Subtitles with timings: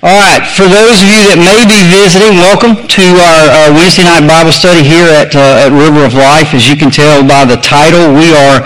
[0.00, 4.04] All right, for those of you that may be visiting, welcome to our, our Wednesday
[4.04, 6.54] night Bible study here at, uh, at River of Life.
[6.54, 8.62] As you can tell by the title, we are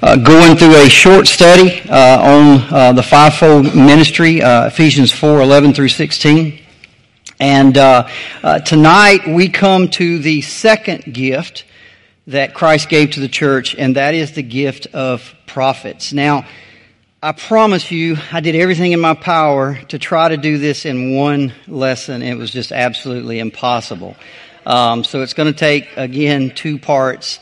[0.00, 5.42] uh, going through a short study uh, on uh, the fivefold ministry, uh, Ephesians 4,
[5.42, 6.58] 11 through 16.
[7.40, 8.08] And uh,
[8.64, 11.66] tonight we come to the second gift
[12.26, 16.14] that Christ gave to the church, and that is the gift of prophets.
[16.14, 16.46] Now,
[17.22, 21.14] I promise you, I did everything in my power to try to do this in
[21.14, 22.22] one lesson.
[22.22, 24.16] It was just absolutely impossible.
[24.64, 27.38] Um, so it's going to take again two parts.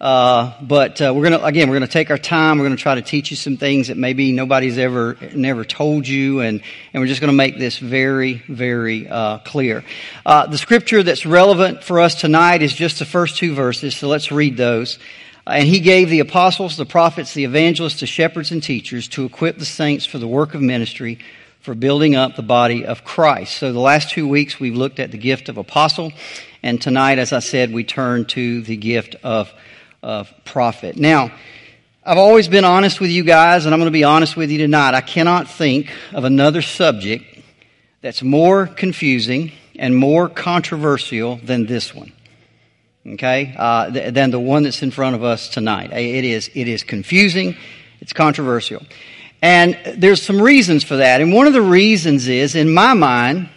[0.00, 2.58] Uh, but uh, we're going to again we're going to take our time.
[2.58, 6.08] We're going to try to teach you some things that maybe nobody's ever never told
[6.08, 6.60] you, and
[6.92, 9.84] and we're just going to make this very very uh, clear.
[10.26, 13.94] Uh, the scripture that's relevant for us tonight is just the first two verses.
[13.94, 14.98] So let's read those.
[15.50, 19.24] Uh, and he gave the apostles, the prophets, the evangelists, the shepherds, and teachers to
[19.24, 21.18] equip the saints for the work of ministry,
[21.60, 23.56] for building up the body of Christ.
[23.56, 26.12] So the last two weeks we've looked at the gift of apostle,
[26.62, 29.52] and tonight, as I said, we turn to the gift of,
[30.04, 30.96] of prophet.
[30.96, 31.32] Now,
[32.04, 34.58] I've always been honest with you guys, and I'm going to be honest with you
[34.58, 34.94] tonight.
[34.94, 37.24] I cannot think of another subject
[38.02, 42.12] that's more confusing and more controversial than this one
[43.06, 45.92] okay, uh, th- than the one that's in front of us tonight.
[45.92, 47.56] It is, it is confusing,
[48.00, 48.82] it's controversial.
[49.42, 51.20] And there's some reasons for that.
[51.20, 53.48] And one of the reasons is, in my mind,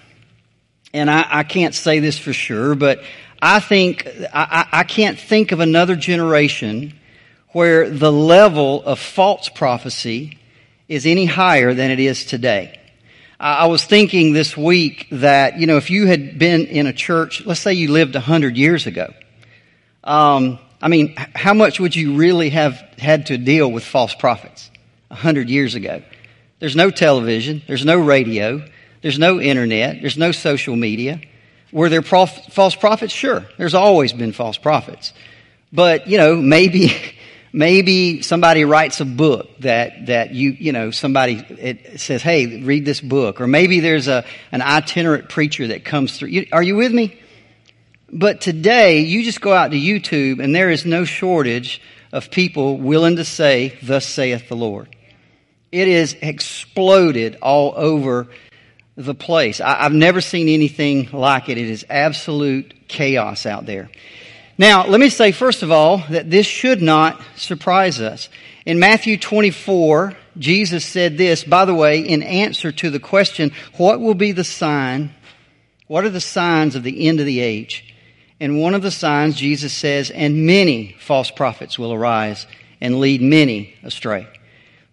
[0.93, 3.03] and I, I can't say this for sure, but
[3.41, 6.93] I think, I, I can't think of another generation
[7.49, 10.37] where the level of false prophecy
[10.87, 12.79] is any higher than it is today.
[13.39, 17.45] I was thinking this week that, you know, if you had been in a church,
[17.45, 19.13] let's say you lived a hundred years ago,
[20.03, 24.69] um, I mean, how much would you really have had to deal with false prophets
[25.09, 26.01] a hundred years ago?
[26.59, 28.65] There's no television, there's no radio,
[29.01, 31.21] there's no internet, there's no social media.
[31.71, 33.13] Were there prof- false prophets?
[33.13, 35.13] Sure, there's always been false prophets.
[35.71, 36.93] But, you know, maybe,
[37.53, 43.01] maybe somebody writes a book that, that you, you know, somebody says, hey, read this
[43.01, 43.41] book.
[43.41, 46.29] Or maybe there's a, an itinerant preacher that comes through.
[46.29, 47.19] You, are you with me?
[48.15, 51.81] But today, you just go out to YouTube and there is no shortage
[52.11, 54.95] of people willing to say, Thus saith the Lord.
[55.71, 58.27] It is exploded all over
[58.95, 59.59] the place.
[59.59, 61.57] I, have never seen anything like it.
[61.57, 63.89] It is absolute chaos out there.
[64.59, 68.29] Now, let me say first of all that this should not surprise us.
[68.67, 73.99] In Matthew 24, Jesus said this, by the way, in answer to the question, what
[73.99, 75.15] will be the sign?
[75.87, 77.89] What are the signs of the end of the age?
[78.39, 82.47] And one of the signs, Jesus says, and many false prophets will arise
[82.81, 84.27] and lead many astray.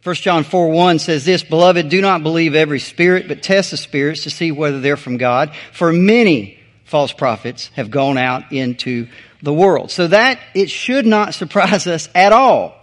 [0.02, 3.76] 1 John 4 1 says this, Beloved, do not believe every spirit, but test the
[3.76, 5.52] spirits to see whether they're from God.
[5.72, 9.08] For many false prophets have gone out into
[9.42, 9.90] the world.
[9.90, 12.76] So that, it should not surprise us at all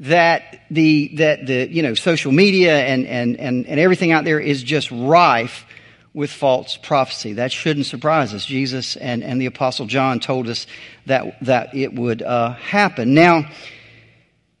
[0.00, 4.38] that the, that the, you know, social media and, and, and, and everything out there
[4.38, 5.64] is just rife
[6.14, 7.34] with false prophecy.
[7.34, 8.44] That shouldn't surprise us.
[8.44, 10.66] Jesus and, and the Apostle John told us
[11.06, 13.14] that, that it would uh, happen.
[13.14, 13.50] Now,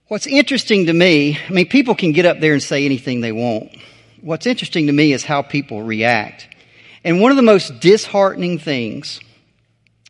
[0.08, 3.32] what's interesting to me, I mean, people can get up there and say anything they
[3.32, 3.76] want.
[4.20, 6.48] What's interesting to me is how people react.
[7.04, 9.20] And one of the most disheartening things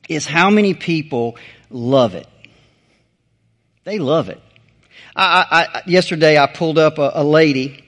[0.09, 1.37] is how many people
[1.71, 2.27] love it.
[3.85, 4.41] They love it.
[5.15, 7.85] I, I, yesterday I pulled up a, a lady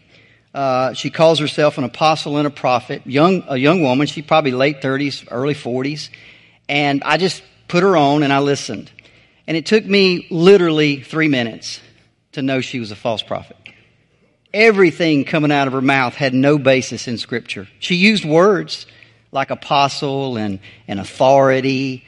[0.55, 4.07] uh, she calls herself an apostle and a prophet, young, a young woman.
[4.07, 6.09] She's probably late 30s, early 40s.
[6.69, 8.91] And I just put her on and I listened.
[9.47, 11.81] And it took me literally three minutes
[12.33, 13.57] to know she was a false prophet.
[14.53, 17.69] Everything coming out of her mouth had no basis in scripture.
[17.79, 18.87] She used words
[19.33, 20.59] like apostle and,
[20.89, 22.05] and authority.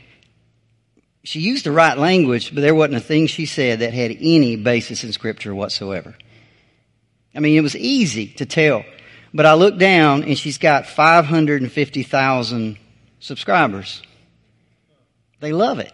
[1.23, 4.57] She used the right language, but there wasn't a thing she said that had any
[4.57, 6.17] basis in scripture whatsoever.
[7.35, 8.85] I mean, it was easy to tell.
[9.35, 12.79] But I looked down and she's got 550,000
[13.21, 14.03] subscribers.
[15.41, 15.93] They love it.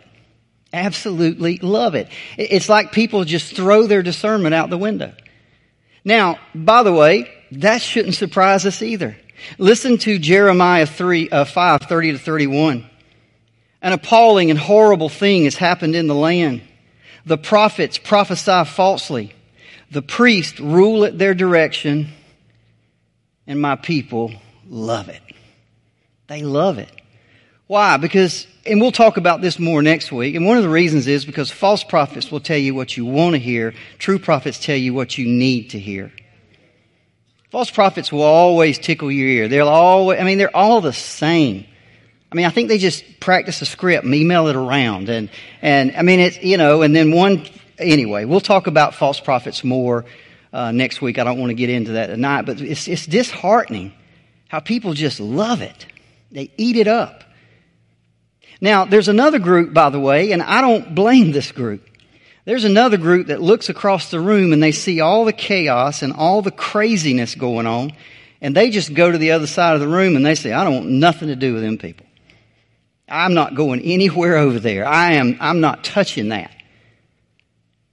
[0.72, 2.08] Absolutely love it.
[2.36, 5.14] It's like people just throw their discernment out the window.
[6.04, 9.16] Now, by the way, that shouldn't surprise us either.
[9.56, 12.90] Listen to Jeremiah 3, uh, 5, 30 to 31.
[13.80, 16.62] An appalling and horrible thing has happened in the land.
[17.24, 19.32] The prophets prophesy falsely.
[19.90, 22.08] The priests rule at their direction,
[23.46, 24.32] and my people
[24.68, 25.22] love it.
[26.26, 26.90] They love it.
[27.66, 27.96] Why?
[27.96, 31.24] Because, and we'll talk about this more next week, and one of the reasons is
[31.24, 34.94] because false prophets will tell you what you want to hear, true prophets tell you
[34.94, 36.12] what you need to hear.
[37.50, 39.48] False prophets will always tickle your ear.
[39.48, 41.64] They'll always, I mean, they're all the same.
[42.30, 45.08] I mean, I think they just practice a script and email it around.
[45.08, 45.30] And,
[45.62, 47.46] and I mean, it's, you know, and then one,
[47.78, 50.04] anyway, we'll talk about false prophets more
[50.52, 51.18] uh, next week.
[51.18, 53.92] I don't want to get into that tonight, but it's, it's disheartening
[54.48, 55.86] how people just love it.
[56.30, 57.24] They eat it up.
[58.60, 61.86] Now, there's another group, by the way, and I don't blame this group.
[62.44, 66.12] There's another group that looks across the room and they see all the chaos and
[66.14, 67.92] all the craziness going on,
[68.40, 70.64] and they just go to the other side of the room and they say, I
[70.64, 72.06] don't want nothing to do with them people.
[73.08, 74.86] I'm not going anywhere over there.
[74.86, 76.50] I am, I'm not touching that.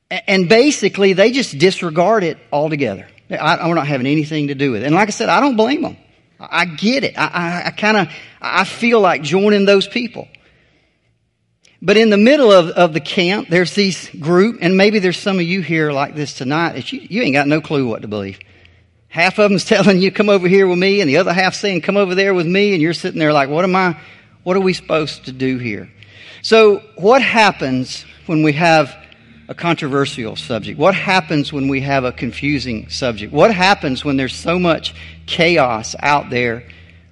[0.09, 3.07] And basically, they just disregard it altogether.
[3.29, 4.85] I, we're not having anything to do with it.
[4.85, 5.97] And like I said, I don't blame them.
[6.39, 7.17] I get it.
[7.17, 8.09] I, I, I kind of,
[8.41, 10.27] I feel like joining those people.
[11.81, 15.37] But in the middle of, of the camp, there's these group, and maybe there's some
[15.37, 18.07] of you here like this tonight that you, you ain't got no clue what to
[18.07, 18.39] believe.
[19.07, 21.81] Half of them's telling you, come over here with me, and the other half saying,
[21.81, 23.99] come over there with me, and you're sitting there like, what am I,
[24.43, 25.89] what are we supposed to do here?
[26.41, 28.95] So what happens when we have
[29.47, 30.79] a controversial subject?
[30.79, 33.31] What happens when we have a confusing subject?
[33.31, 34.95] What happens when there's so much
[35.25, 36.63] chaos out there?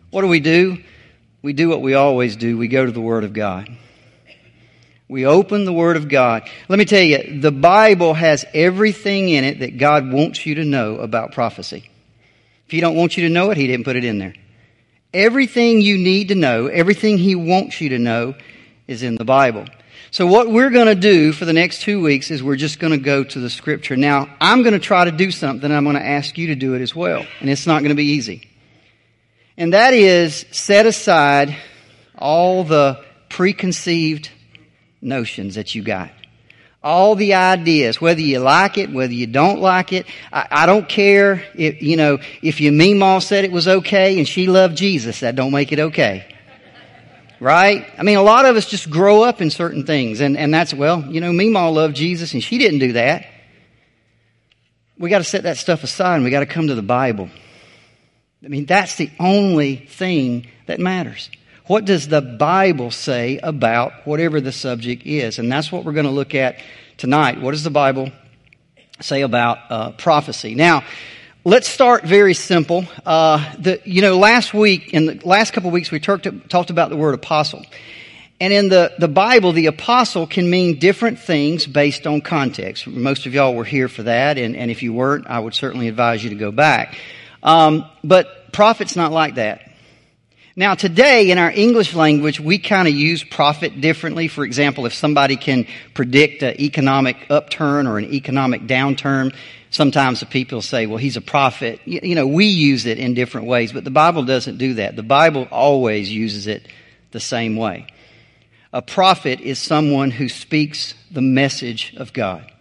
[0.10, 0.84] What do we do?
[1.42, 2.58] We do what we always do.
[2.58, 3.70] We go to the Word of God.
[5.08, 6.50] We open the Word of God.
[6.70, 10.64] Let me tell you, the Bible has everything in it that God wants you to
[10.64, 11.90] know about prophecy.
[12.66, 14.34] If He don't want you to know it, He didn't put it in there.
[15.14, 18.34] Everything you need to know, everything He wants you to know,
[18.88, 19.66] is in the Bible.
[20.14, 22.92] So what we're going to do for the next two weeks is we're just going
[22.92, 23.96] to go to the Scripture.
[23.96, 25.72] Now, I'm going to try to do something.
[25.72, 27.26] I'm going to ask you to do it as well.
[27.40, 28.48] And it's not going to be easy.
[29.58, 31.58] And that is set aside
[32.16, 34.30] all the preconceived
[35.02, 36.12] notions that you got.
[36.84, 40.06] All the ideas, whether you like it, whether you don't like it.
[40.32, 44.28] I, I don't care if, you know, if your meemaw said it was okay and
[44.28, 46.33] she loved Jesus, that don't make it okay.
[47.44, 47.86] Right?
[47.98, 50.74] I mean, a lot of us just grow up in certain things and, and that's,
[50.74, 53.26] well, you know, meemaw loved Jesus and she didn't do that.
[54.98, 57.30] We got to set that stuff aside and we got to come to the Bible.
[58.46, 61.30] I mean, that's the only thing that matters.
[61.66, 65.38] What does the Bible say about whatever the subject is?
[65.38, 66.62] And that's what we're going to look at
[66.96, 67.42] tonight.
[67.42, 68.10] What does the Bible
[69.02, 70.56] say about uh, prophecy?
[70.56, 70.86] Now,
[71.46, 72.86] let's start very simple.
[73.06, 76.70] Uh, the, you know, last week, in the last couple of weeks, we talked, talked
[76.70, 77.66] about the word apostle.
[78.40, 82.88] And in the, the Bible, the apostle can mean different things based on context.
[82.88, 85.88] Most of y'all were here for that, and, and if you weren't, I would certainly
[85.88, 86.98] advise you to go back.
[87.42, 89.70] Um, but prophet's not like that.
[90.56, 94.28] Now today in our English language, we kind of use prophet differently.
[94.28, 95.66] For example, if somebody can
[95.96, 99.36] predict an economic upturn or an economic downturn,
[99.72, 101.80] sometimes the people say, well, he's a prophet.
[101.86, 104.96] You know, we use it in different ways, but the Bible doesn't do that.
[104.96, 106.68] The Bible always uses it
[107.10, 107.88] the same way.
[108.72, 112.52] A prophet is someone who speaks the message of God.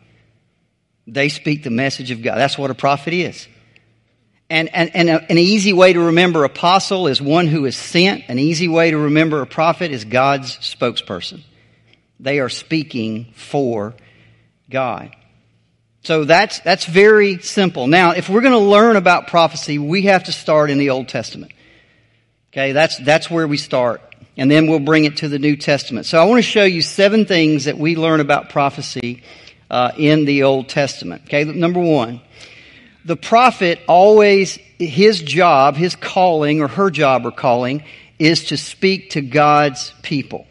[1.06, 2.36] They speak the message of God.
[2.36, 3.48] That's what a prophet is.
[4.52, 8.24] And, and, and a, an easy way to remember apostle is one who is sent.
[8.28, 11.40] An easy way to remember a prophet is God's spokesperson.
[12.20, 13.94] They are speaking for
[14.68, 15.16] God.
[16.02, 17.86] So that's, that's very simple.
[17.86, 21.08] Now, if we're going to learn about prophecy, we have to start in the Old
[21.08, 21.52] Testament.
[22.52, 24.02] Okay, that's, that's where we start.
[24.36, 26.04] And then we'll bring it to the New Testament.
[26.04, 29.22] So I want to show you seven things that we learn about prophecy
[29.70, 31.22] uh, in the Old Testament.
[31.24, 32.20] Okay, number one
[33.04, 37.84] the prophet always, his job, his calling, or her job or calling,
[38.18, 40.46] is to speak to God's people.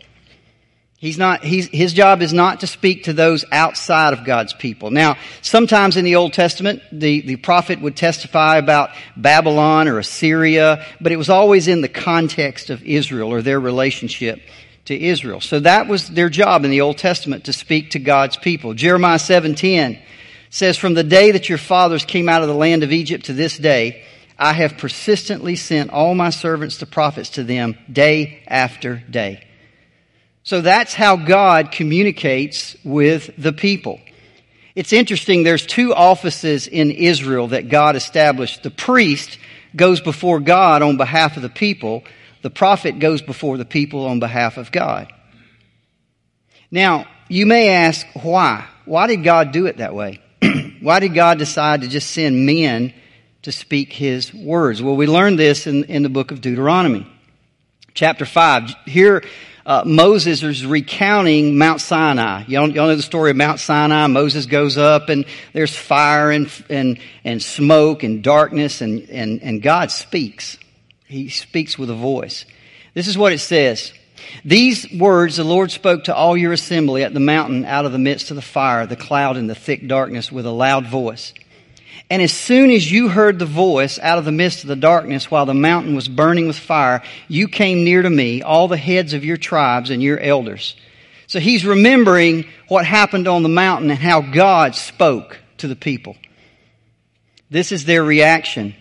[0.97, 4.91] He's not, he's, his job is not to speak to those outside of God's people.
[4.91, 10.85] Now, sometimes in the Old Testament, the, the prophet would testify about Babylon or Assyria,
[11.01, 14.41] but it was always in the context of Israel or their relationship
[14.85, 15.41] to Israel.
[15.41, 18.75] So that was their job in the Old Testament to speak to God's people.
[18.75, 19.97] Jeremiah 7:10
[20.51, 23.33] says, From the day that your fathers came out of the land of Egypt to
[23.33, 24.03] this day,
[24.37, 29.43] I have persistently sent all my servants the prophets to them day after day.
[30.43, 33.99] So that's how God communicates with the people.
[34.75, 38.61] It's interesting, there's two offices in Israel that God established.
[38.61, 39.39] The priest,
[39.75, 42.03] goes before God on behalf of the people.
[42.41, 45.11] The prophet goes before the people on behalf of God.
[46.69, 48.67] Now, you may ask why?
[48.85, 50.21] Why did God do it that way?
[50.81, 52.93] why did God decide to just send men
[53.43, 54.81] to speak his words?
[54.81, 57.07] Well, we learned this in, in the book of Deuteronomy.
[57.93, 58.73] Chapter 5.
[58.85, 59.23] Here,
[59.65, 62.45] uh, Moses is recounting Mount Sinai.
[62.47, 64.07] Y'all, y'all know the story of Mount Sinai.
[64.07, 69.61] Moses goes up and there's fire and, and, and smoke and darkness and, and, and
[69.61, 70.57] God speaks.
[71.05, 72.45] He speaks with a voice.
[72.93, 73.93] This is what it says.
[74.43, 77.99] These words the Lord spoke to all your assembly at the mountain out of the
[77.99, 81.33] midst of the fire, the cloud, and the thick darkness with a loud voice.
[82.09, 85.31] And as soon as you heard the voice out of the midst of the darkness
[85.31, 89.13] while the mountain was burning with fire, you came near to me, all the heads
[89.13, 90.75] of your tribes and your elders.
[91.27, 96.17] So he's remembering what happened on the mountain and how God spoke to the people.
[97.49, 98.75] This is their reaction.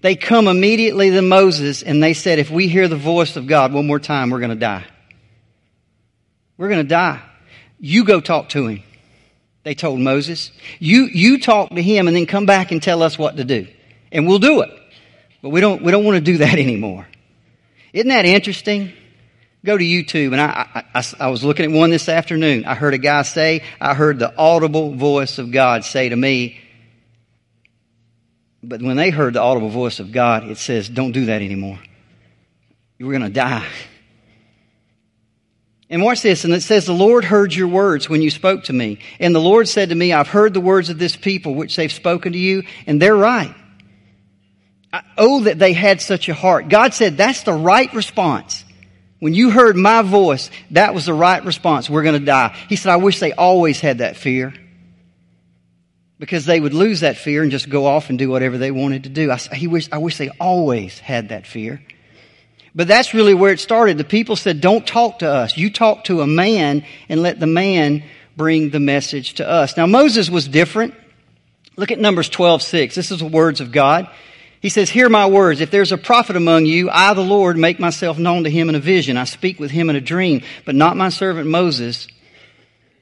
[0.00, 3.72] They come immediately to Moses and they said, if we hear the voice of God
[3.72, 4.84] one more time, we're going to die.
[6.56, 7.22] We're going to die.
[7.78, 8.82] You go talk to him
[9.66, 10.52] they told Moses.
[10.78, 13.66] You, you talk to him and then come back and tell us what to do.
[14.12, 14.70] And we'll do it.
[15.42, 17.04] But we don't, we don't want to do that anymore.
[17.92, 18.92] Isn't that interesting?
[19.64, 22.64] Go to YouTube and I, I, I, was looking at one this afternoon.
[22.64, 26.60] I heard a guy say, I heard the audible voice of God say to me,
[28.68, 31.78] but when they heard the audible voice of God, it says, don't do that anymore.
[32.98, 33.66] You're going to die.
[35.88, 38.72] And watch this, and it says, The Lord heard your words when you spoke to
[38.72, 38.98] me.
[39.20, 41.92] And the Lord said to me, I've heard the words of this people which they've
[41.92, 43.54] spoken to you, and they're right.
[45.16, 46.68] oh, that they had such a heart.
[46.68, 48.64] God said, That's the right response.
[49.20, 51.88] When you heard my voice, that was the right response.
[51.88, 52.56] We're going to die.
[52.68, 54.52] He said, I wish they always had that fear.
[56.18, 59.04] Because they would lose that fear and just go off and do whatever they wanted
[59.04, 59.30] to do.
[59.30, 61.82] I, he wish, I wish they always had that fear.
[62.74, 63.98] But that's really where it started.
[63.98, 65.56] The people said, don't talk to us.
[65.56, 68.02] You talk to a man and let the man
[68.36, 69.76] bring the message to us.
[69.76, 70.94] Now Moses was different.
[71.76, 72.94] Look at Numbers 12, 6.
[72.94, 74.08] This is the words of God.
[74.60, 75.60] He says, Hear my words.
[75.60, 78.74] If there's a prophet among you, I, the Lord, make myself known to him in
[78.74, 79.16] a vision.
[79.16, 82.08] I speak with him in a dream, but not my servant Moses.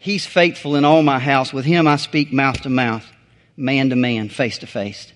[0.04, 1.50] He's faithful in all my house.
[1.50, 3.10] With him I speak mouth to mouth,
[3.56, 5.10] man to man, face to face.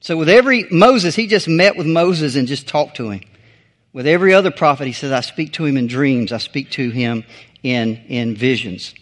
[0.00, 3.20] So with every Moses, he just met with Moses and just talked to him.
[3.92, 6.32] With every other prophet, he says, I speak to him in dreams.
[6.32, 7.24] I speak to him
[7.62, 8.94] in, in visions.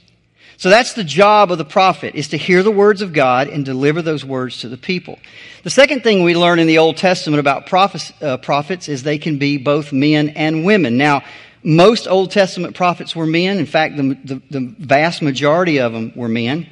[0.56, 3.64] So that's the job of the prophet, is to hear the words of God and
[3.64, 5.16] deliver those words to the people.
[5.62, 9.18] The second thing we learn in the Old Testament about prophets, uh, prophets is they
[9.18, 10.96] can be both men and women.
[10.96, 11.22] Now,
[11.62, 13.58] most Old Testament prophets were men.
[13.58, 16.68] In fact, the, the, the vast majority of them were men.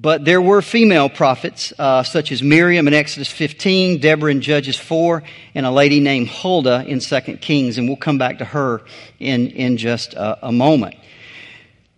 [0.00, 4.76] But there were female prophets, uh, such as Miriam in Exodus 15, Deborah in Judges
[4.76, 5.24] 4,
[5.56, 8.82] and a lady named Huldah in 2 Kings, and we'll come back to her
[9.18, 10.94] in, in just a, a moment.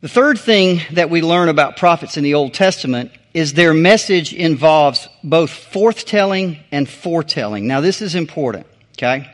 [0.01, 4.33] The third thing that we learn about prophets in the Old Testament is their message
[4.33, 7.67] involves both forthtelling and foretelling.
[7.67, 9.31] Now, this is important, okay?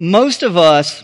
[0.00, 1.02] Most of us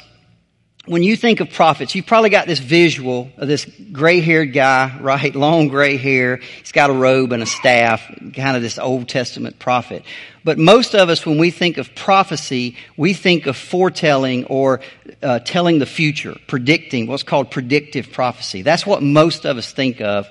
[0.89, 4.99] when you think of prophets, you've probably got this visual of this gray haired guy,
[5.01, 5.35] right?
[5.37, 6.37] Long gray hair.
[6.37, 8.03] He's got a robe and a staff,
[8.35, 10.03] kind of this Old Testament prophet.
[10.45, 14.81] But most of us, when we think of prophecy, we think of foretelling or
[15.23, 18.63] uh, telling the future, predicting, what's called predictive prophecy.
[18.63, 20.27] That's what most of us think of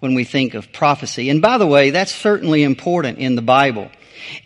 [0.00, 1.30] when we think of prophecy.
[1.30, 3.90] And by the way, that's certainly important in the Bible.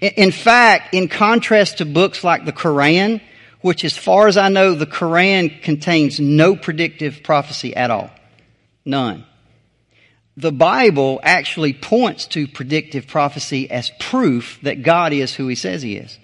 [0.01, 3.21] In fact, in contrast to books like the Quran,
[3.65, 8.11] which as far as I know, the Quran contains no predictive prophecy at all.
[8.85, 9.25] None.
[10.37, 15.81] The Bible actually points to predictive prophecy as proof that God is who He says
[15.81, 16.19] He is.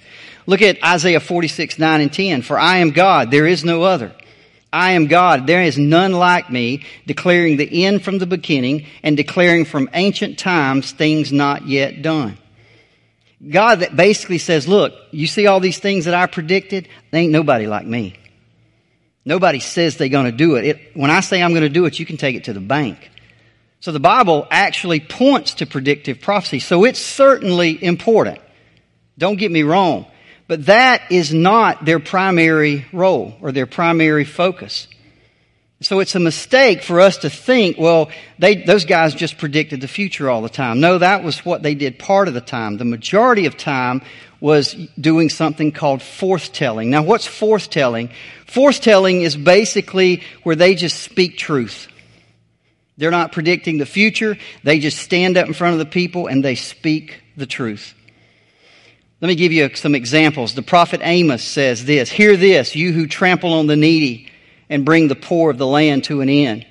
[0.44, 2.42] Look at Isaiah 46, 9 and 10.
[2.42, 4.12] For I am God, there is no other.
[4.70, 9.16] I am God, there is none like me, declaring the end from the beginning and
[9.16, 12.36] declaring from ancient times things not yet done.
[13.48, 16.88] God that basically says, look, you see all these things that I predicted?
[17.10, 18.16] There ain't nobody like me.
[19.24, 20.64] Nobody says they're going to do it.
[20.64, 20.96] it.
[20.96, 23.10] When I say I'm going to do it, you can take it to the bank.
[23.80, 26.58] So the Bible actually points to predictive prophecy.
[26.58, 28.40] So it's certainly important.
[29.16, 30.06] Don't get me wrong.
[30.46, 34.88] But that is not their primary role or their primary focus.
[35.82, 39.88] So it's a mistake for us to think, well, they, those guys just predicted the
[39.88, 40.78] future all the time.
[40.80, 42.76] No, that was what they did part of the time.
[42.76, 44.02] The majority of time
[44.40, 46.88] was doing something called forthtelling.
[46.88, 48.12] Now, what's forthtelling?
[48.46, 51.88] Forthtelling is basically where they just speak truth.
[52.98, 54.36] They're not predicting the future.
[54.62, 57.94] They just stand up in front of the people and they speak the truth.
[59.22, 60.54] Let me give you some examples.
[60.54, 64.29] The prophet Amos says this, Hear this, you who trample on the needy
[64.70, 66.64] and bring the poor of the land to an end.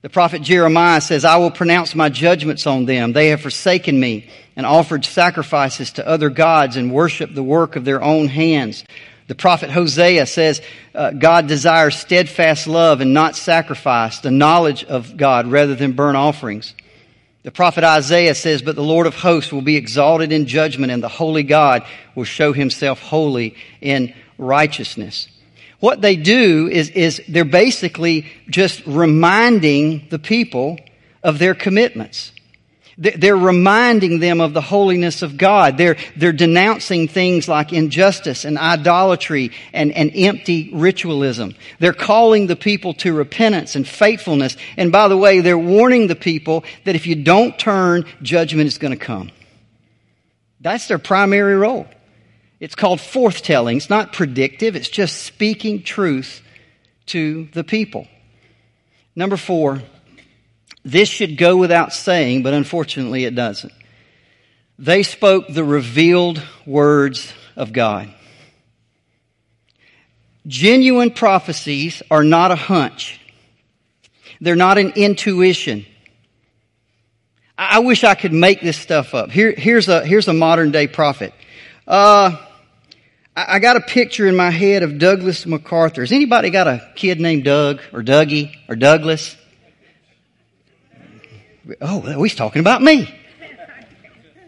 [0.00, 3.12] The prophet Jeremiah says, I will pronounce my judgments on them.
[3.12, 7.84] They have forsaken me and offered sacrifices to other gods and worshiped the work of
[7.84, 8.84] their own hands.
[9.28, 10.60] The prophet Hosea says,
[10.94, 16.16] uh, God desires steadfast love and not sacrifice, the knowledge of God rather than burnt
[16.16, 16.74] offerings.
[17.44, 21.02] The prophet Isaiah says, But the Lord of hosts will be exalted in judgment, and
[21.02, 21.84] the holy God
[22.14, 25.28] will show himself holy in righteousness
[25.82, 30.78] what they do is, is they're basically just reminding the people
[31.24, 32.30] of their commitments.
[32.96, 35.76] They're reminding them of the holiness of God.
[35.76, 41.56] They're, they're denouncing things like injustice and idolatry and, and empty ritualism.
[41.80, 44.56] They're calling the people to repentance and faithfulness.
[44.76, 48.78] And by the way, they're warning the people that if you don't turn, judgment is
[48.78, 49.32] going to come.
[50.60, 51.88] That's their primary role.
[52.62, 53.78] It's called forthtelling.
[53.78, 56.42] It's not predictive, it's just speaking truth
[57.06, 58.06] to the people.
[59.16, 59.82] Number four,
[60.84, 63.72] this should go without saying, but unfortunately it doesn't.
[64.78, 68.14] They spoke the revealed words of God.
[70.46, 73.20] Genuine prophecies are not a hunch.
[74.40, 75.84] They're not an intuition.
[77.58, 79.32] I wish I could make this stuff up.
[79.32, 81.34] Here, here's, a, here's a modern day prophet.
[81.88, 82.36] Uh,
[83.34, 86.02] I got a picture in my head of Douglas MacArthur.
[86.02, 89.36] Has anybody got a kid named Doug or Dougie or Douglas?
[91.80, 93.12] Oh, he's talking about me.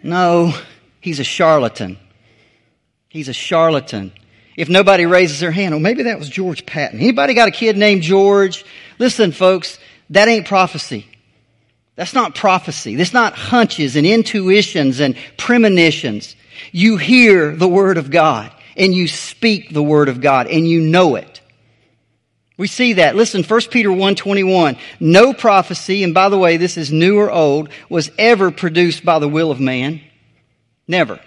[0.03, 0.53] No,
[1.00, 1.99] he's a charlatan.
[3.09, 4.12] He's a charlatan.
[4.55, 7.00] If nobody raises their hand, oh, maybe that was George Patton.
[7.00, 8.67] Anybody got a kid named George?
[8.99, 9.79] Listen, folks,
[10.11, 11.07] that ain't prophecy.
[11.97, 12.97] That's not prophecy.
[12.97, 16.37] That's not hunches and intuitions and premonitions.
[16.71, 20.81] You hear the Word of God and you speak the word of God and you
[20.81, 21.40] know it.
[22.57, 23.16] We see that.
[23.16, 24.78] Listen, 1 Peter 1.21.
[25.00, 29.18] No prophecy, and by the way, this is new or old, was ever produced by
[29.18, 30.01] the will of man.
[30.87, 31.18] Never.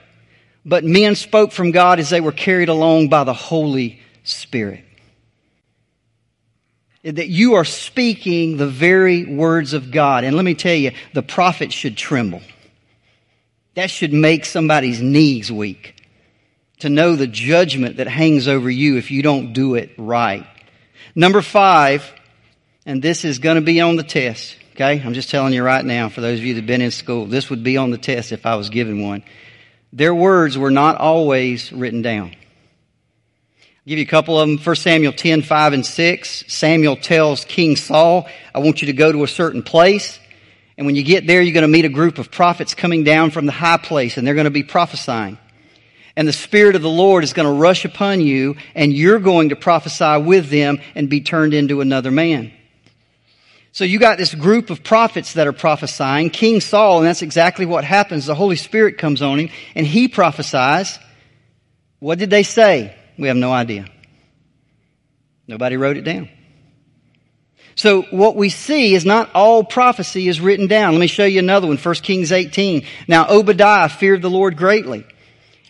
[0.65, 4.86] But men spoke from God as they were carried along by the Holy Spirit.
[7.04, 10.24] That you are speaking the very words of God.
[10.24, 12.41] And let me tell you, the prophet should tremble.
[13.76, 15.96] That should make somebody's knees weak
[16.80, 20.46] to know the judgment that hangs over you if you don't do it right.
[21.16, 22.12] Number five,
[22.86, 24.56] and this is going to be on the test.
[24.74, 25.02] Okay.
[25.04, 27.26] I'm just telling you right now, for those of you that have been in school,
[27.26, 29.24] this would be on the test if I was given one.
[29.92, 32.28] Their words were not always written down.
[32.28, 34.58] I'll give you a couple of them.
[34.60, 36.44] 1 Samuel 10, 5 and 6.
[36.48, 40.20] Samuel tells King Saul, I want you to go to a certain place.
[40.78, 43.32] And when you get there, you're going to meet a group of prophets coming down
[43.32, 45.40] from the high place and they're going to be prophesying
[46.17, 49.49] and the Spirit of the Lord is going to rush upon you, and you're going
[49.49, 52.51] to prophesy with them and be turned into another man.
[53.71, 56.32] So you got this group of prophets that are prophesying.
[56.32, 58.25] King Saul, and that's exactly what happens.
[58.25, 60.97] The Holy Spirit comes on him, and he prophesies.
[61.99, 62.95] What did they say?
[63.19, 63.86] We have no idea.
[65.47, 66.30] Nobody wrote it down.
[67.75, 70.93] So what we see is not all prophecy is written down.
[70.93, 71.77] Let me show you another one.
[71.77, 72.88] 1 Kings 18.
[73.08, 75.06] Now Obadiah feared the Lord greatly.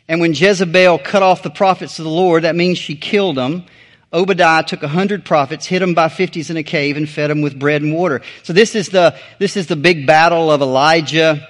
[0.08, 3.66] And when Jezebel cut off the prophets of the Lord, that means she killed them.
[4.14, 7.42] Obadiah took a hundred prophets, hid them by fifties in a cave, and fed them
[7.42, 8.22] with bread and water.
[8.44, 11.48] So this is the, this is the big battle of Elijah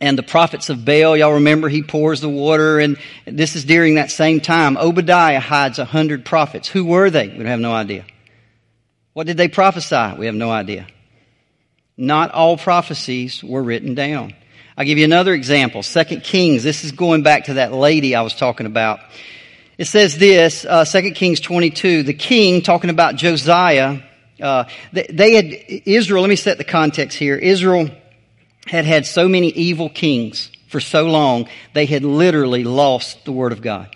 [0.00, 1.16] and the prophets of Baal.
[1.16, 4.78] Y'all remember he pours the water, and this is during that same time.
[4.78, 6.68] Obadiah hides a hundred prophets.
[6.68, 7.28] Who were they?
[7.28, 8.06] We have no idea.
[9.12, 10.18] What did they prophesy?
[10.18, 10.86] We have no idea.
[11.96, 14.34] Not all prophecies were written down.
[14.76, 15.84] I'll give you another example.
[15.84, 16.64] Second Kings.
[16.64, 18.98] This is going back to that lady I was talking about.
[19.78, 24.00] It says this, uh, 2 Kings 22, the king, talking about Josiah,
[24.40, 25.44] uh, they, they had,
[25.86, 27.36] Israel, let me set the context here.
[27.36, 27.88] Israel
[28.66, 33.52] had had so many evil kings for so long, they had literally lost the Word
[33.52, 33.94] of God.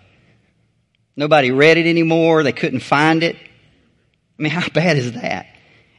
[1.16, 2.44] Nobody read it anymore.
[2.44, 3.34] They couldn't find it.
[3.36, 5.46] I mean, how bad is that?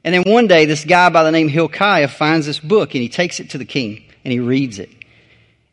[0.05, 3.01] And then one day, this guy by the name of Hilkiah finds this book and
[3.01, 4.89] he takes it to the king and he reads it.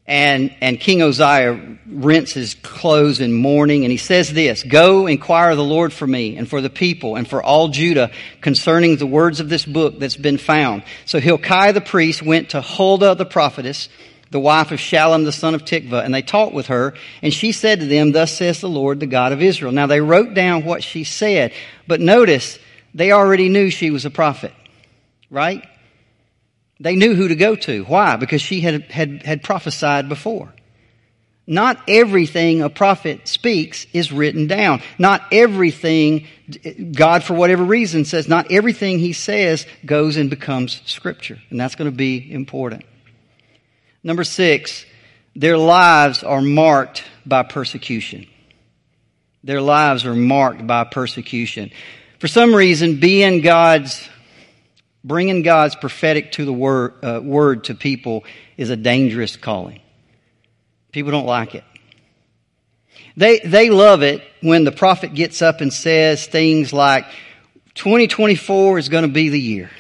[0.09, 5.57] And, and King Uzziah rents his clothes in mourning, and he says this, Go inquire
[5.57, 9.41] the Lord for me and for the people and for all Judah concerning the words
[9.41, 10.85] of this book that's been found.
[11.07, 13.89] So Hilkiah the priest went to Huldah the prophetess,
[14.31, 17.51] the wife of Shallum the son of Tikvah, and they talked with her, and she
[17.51, 19.73] said to them, Thus says the Lord, the God of Israel.
[19.73, 21.53] Now they wrote down what she said,
[21.89, 22.61] but notice,
[22.95, 24.55] they already knew she was a prophet,
[25.31, 25.67] right?
[26.79, 27.85] They knew who to go to.
[27.85, 28.17] Why?
[28.17, 30.53] Because she had, had, had prophesied before.
[31.47, 34.83] Not everything a prophet speaks is written down.
[34.99, 36.27] Not everything,
[36.93, 41.39] God for whatever reason says, not everything he says goes and becomes scripture.
[41.51, 42.85] And that's going to be important.
[44.03, 44.85] Number six,
[45.37, 48.27] their lives are marked by persecution.
[49.45, 51.71] Their lives are marked by persecution.
[52.19, 54.09] For some reason, being God's,
[55.07, 58.25] bringing God's prophetic to the word, uh, word to people
[58.57, 59.81] is a dangerous calling.
[60.91, 61.63] People don't like it.
[63.17, 67.07] They, they love it when the prophet gets up and says things like,
[67.77, 69.71] 2024 is going to be the year.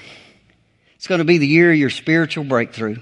[0.94, 2.96] It's going to be the year of your spiritual breakthrough.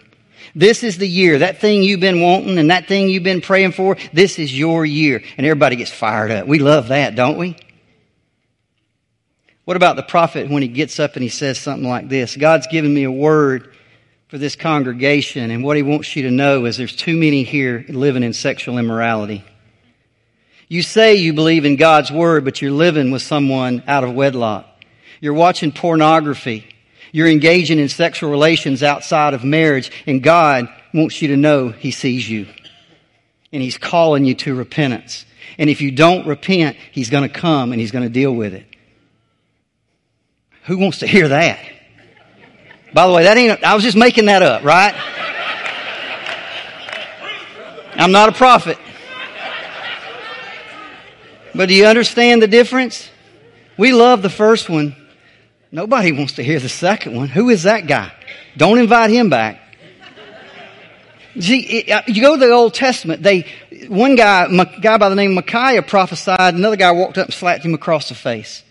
[0.54, 1.40] This is the year.
[1.40, 4.84] That thing you've been wanting and that thing you've been praying for, this is your
[4.86, 5.22] year.
[5.36, 6.46] And everybody gets fired up.
[6.46, 7.56] We love that, don't we?
[9.64, 12.36] What about the prophet when he gets up and he says something like this?
[12.36, 13.74] God's given me a word
[14.28, 17.84] for this congregation, and what he wants you to know is there's too many here
[17.88, 19.44] living in sexual immorality.
[20.68, 24.66] You say you believe in God's word, but you're living with someone out of wedlock.
[25.20, 26.66] You're watching pornography.
[27.12, 31.90] You're engaging in sexual relations outside of marriage, and God wants you to know He
[31.92, 32.48] sees you.
[33.52, 35.24] And He's calling you to repentance.
[35.58, 38.52] And if you don't repent, He's going to come and He's going to deal with
[38.52, 38.66] it.
[40.64, 41.58] Who wants to hear that?
[42.92, 44.94] By the way, that ain't, I was just making that up, right?
[47.96, 48.78] I'm not a prophet.
[51.54, 53.08] But do you understand the difference?
[53.76, 54.96] We love the first one.
[55.70, 57.28] Nobody wants to hear the second one.
[57.28, 58.12] Who is that guy?
[58.56, 59.60] Don't invite him back.
[61.38, 63.46] See, uh, you go to the Old Testament, they,
[63.88, 67.34] one guy, a guy by the name of Micaiah prophesied, another guy walked up and
[67.34, 68.62] slapped him across the face.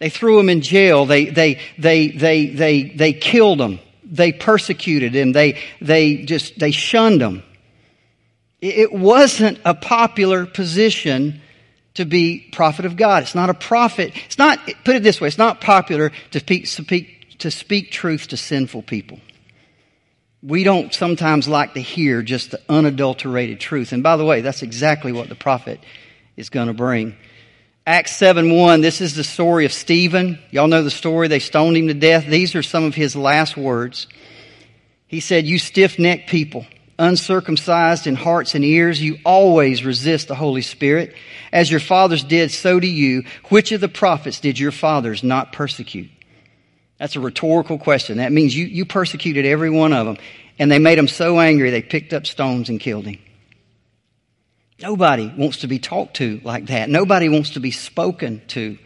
[0.00, 1.06] They threw him in jail.
[1.06, 3.78] They, they, they, they, they, they killed him.
[4.02, 5.32] They persecuted him.
[5.32, 7.44] They, they just, they shunned him.
[8.60, 11.40] It wasn't a popular position
[11.94, 13.22] to be prophet of God.
[13.22, 14.12] It's not a prophet.
[14.26, 18.28] It's not, put it this way, it's not popular to speak, speak, to speak truth
[18.28, 19.18] to sinful people.
[20.42, 23.92] We don't sometimes like to hear just the unadulterated truth.
[23.92, 25.80] And by the way, that's exactly what the prophet
[26.36, 27.16] is going to bring.
[27.90, 30.38] Acts 7 1, this is the story of Stephen.
[30.52, 31.26] Y'all know the story.
[31.26, 32.24] They stoned him to death.
[32.24, 34.06] These are some of his last words.
[35.08, 36.66] He said, You stiff necked people,
[37.00, 41.16] uncircumcised in hearts and ears, you always resist the Holy Spirit.
[41.52, 43.24] As your fathers did, so do you.
[43.48, 46.12] Which of the prophets did your fathers not persecute?
[46.98, 48.18] That's a rhetorical question.
[48.18, 50.18] That means you, you persecuted every one of them.
[50.60, 53.18] And they made him so angry they picked up stones and killed him.
[54.82, 56.88] Nobody wants to be talked to like that.
[56.88, 58.78] Nobody wants to be spoken to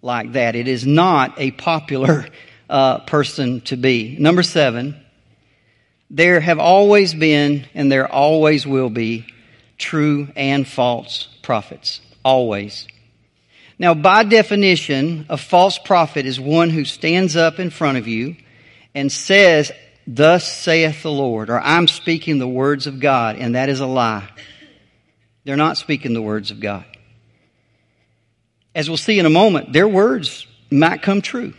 [0.00, 0.56] like that.
[0.56, 2.26] It is not a popular
[2.70, 4.16] uh, person to be.
[4.18, 4.96] Number seven,
[6.10, 9.26] there have always been and there always will be
[9.76, 12.00] true and false prophets.
[12.24, 12.86] Always.
[13.78, 18.36] Now, by definition, a false prophet is one who stands up in front of you
[18.94, 19.70] and says,
[20.06, 23.86] Thus saith the Lord, or I'm speaking the words of God, and that is a
[23.86, 24.28] lie.
[25.46, 26.84] They're not speaking the words of God.
[28.74, 31.54] As we'll see in a moment, their words might come true.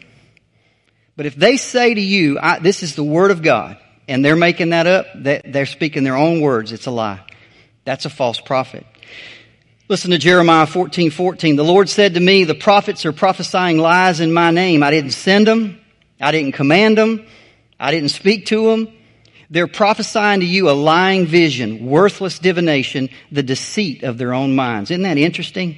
[1.15, 3.77] But if they say to you, this is the word of God,
[4.09, 7.21] and they're making that up, they're speaking their own words, it's a lie.
[7.85, 8.85] That's a false prophet.
[9.87, 11.55] Listen to Jeremiah 14, 14.
[11.55, 14.83] The Lord said to me, the prophets are prophesying lies in my name.
[14.83, 15.79] I didn't send them.
[16.19, 17.25] I didn't command them.
[17.79, 18.93] I didn't speak to them.
[19.49, 24.91] They're prophesying to you a lying vision, worthless divination, the deceit of their own minds.
[24.91, 25.77] Isn't that interesting?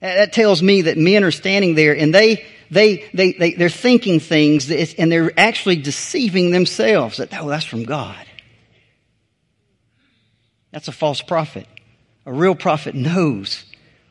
[0.00, 4.18] That tells me that men are standing there and they, they, they, they, they're thinking
[4.18, 8.26] things and they're actually deceiving themselves that, oh, that's from God.
[10.72, 11.66] That's a false prophet.
[12.26, 13.64] A real prophet knows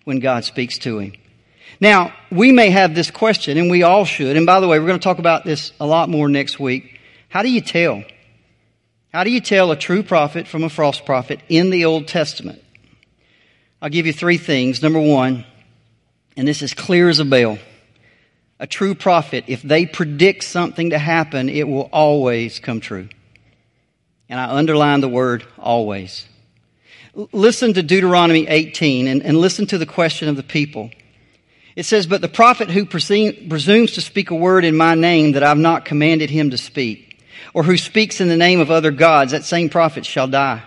[0.03, 1.13] when God speaks to him.
[1.79, 4.35] Now, we may have this question, and we all should.
[4.35, 6.99] And by the way, we're going to talk about this a lot more next week.
[7.29, 8.03] How do you tell?
[9.11, 12.61] How do you tell a true prophet from a false prophet in the Old Testament?
[13.81, 14.83] I'll give you three things.
[14.83, 15.45] Number one,
[16.37, 17.57] and this is clear as a bell.
[18.59, 23.09] A true prophet, if they predict something to happen, it will always come true.
[24.27, 26.27] And I underline the word always.
[27.31, 30.91] listen to Deuteronomy 18 and, and listen to the question of the people.
[31.75, 35.43] It says, But the prophet who presumes to speak a word in my name that
[35.43, 37.08] I've not commanded him to speak,
[37.59, 40.63] or who speaks in the name of other gods, that same prophet shall die.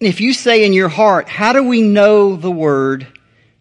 [0.00, 3.06] And if you say in your heart, how do we know the word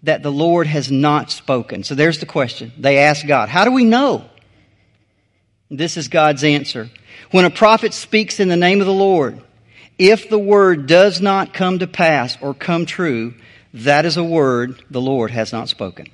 [0.01, 1.83] that the Lord has not spoken?
[1.83, 2.71] So there's the question.
[2.79, 4.25] They ask God, how do we know?
[5.69, 6.89] This is God's answer.
[7.29, 9.39] When a prophet speaks in the name of the Lord,
[9.97, 13.33] If the word does not come to pass or come true,
[13.73, 16.07] that is a word the Lord has not spoken.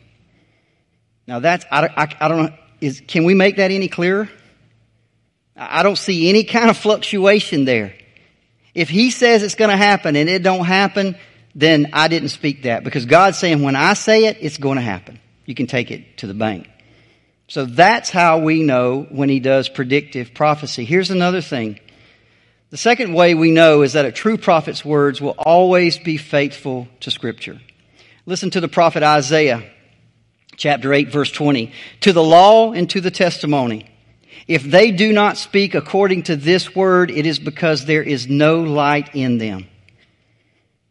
[1.28, 4.30] Now that's, I, I, I don't know, is, can we make that any clearer?
[5.64, 7.94] I don't see any kind of fluctuation there.
[8.74, 11.16] If he says it's going to happen and it don't happen,
[11.54, 14.82] then I didn't speak that because God's saying when I say it, it's going to
[14.82, 15.20] happen.
[15.46, 16.68] You can take it to the bank.
[17.48, 20.84] So that's how we know when he does predictive prophecy.
[20.84, 21.80] Here's another thing.
[22.72, 26.88] The second way we know is that a true prophet's words will always be faithful
[27.02, 27.60] to scripture.
[28.26, 29.70] Listen to the prophet Isaiah,
[30.56, 31.72] chapter 8 verse 20.
[32.02, 33.91] To the law and to the testimony.
[34.48, 38.62] If they do not speak according to this word, it is because there is no
[38.62, 39.68] light in them.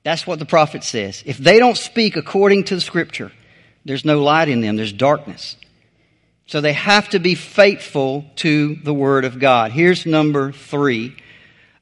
[0.03, 1.23] That's what the prophet says.
[1.27, 3.33] If they don't speak according to the scripture,
[3.85, 4.77] there's no light in them.
[4.77, 5.57] There's darkness.
[6.47, 9.73] So they have to be faithful to the word of God.
[9.73, 11.17] Here's number three.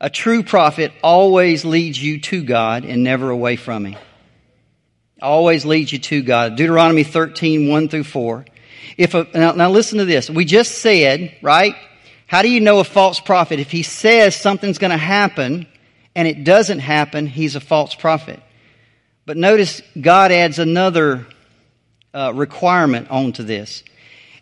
[0.01, 3.99] A true prophet always leads you to God and never away from Him.
[5.21, 6.57] Always leads you to God.
[6.57, 8.45] Deuteronomy 13, 1 through 4.
[8.97, 10.31] If a, now, now listen to this.
[10.31, 11.75] We just said, right?
[12.27, 13.59] How do you know a false prophet?
[13.59, 15.67] If he says something's going to happen
[16.15, 18.41] and it doesn't happen, he's a false prophet.
[19.25, 21.27] But notice God adds another
[22.15, 23.85] uh, requirement onto this.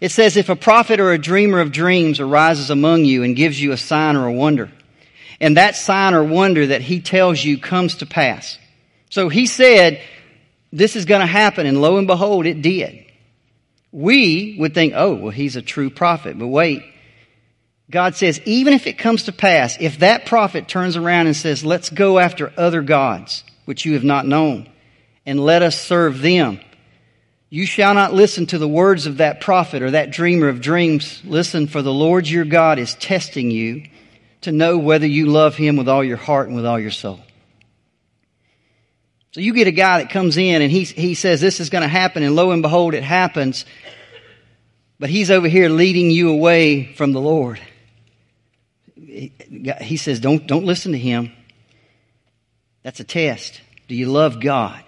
[0.01, 3.61] It says, if a prophet or a dreamer of dreams arises among you and gives
[3.61, 4.71] you a sign or a wonder,
[5.41, 8.59] and that sign or wonder that he tells you comes to pass.
[9.11, 10.01] So he said,
[10.73, 13.06] this is going to happen, and lo and behold, it did.
[13.97, 16.39] We would think, oh, well, he's a true prophet.
[16.39, 16.85] But wait,
[17.91, 21.65] God says, even if it comes to pass, if that prophet turns around and says,
[21.65, 24.69] let's go after other gods, which you have not known,
[25.25, 26.61] and let us serve them,
[27.49, 31.23] you shall not listen to the words of that prophet or that dreamer of dreams.
[31.25, 33.87] Listen, for the Lord your God is testing you
[34.43, 37.21] to know whether you love him with all your heart and with all your soul.
[39.37, 41.83] So you get a guy that comes in and he, he says this is going
[41.83, 43.67] to happen and lo and behold it happens.
[44.99, 47.61] But he's over here leading you away from the Lord.
[48.97, 51.33] He says, don't, don't listen to him.
[52.83, 53.61] That's a test.
[53.89, 54.83] Do you love God?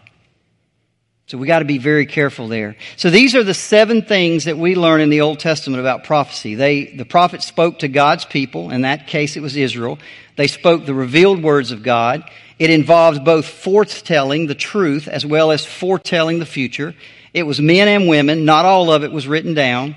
[1.28, 2.74] So we got to be very careful there.
[2.96, 6.54] So these are the seven things that we learn in the Old Testament about prophecy.
[6.54, 8.70] They, the prophets spoke to God's people.
[8.70, 9.98] In that case, it was Israel.
[10.36, 12.24] They spoke the revealed words of God.
[12.58, 16.94] It involved both foretelling the truth as well as foretelling the future.
[17.34, 18.46] It was men and women.
[18.46, 19.96] Not all of it was written down.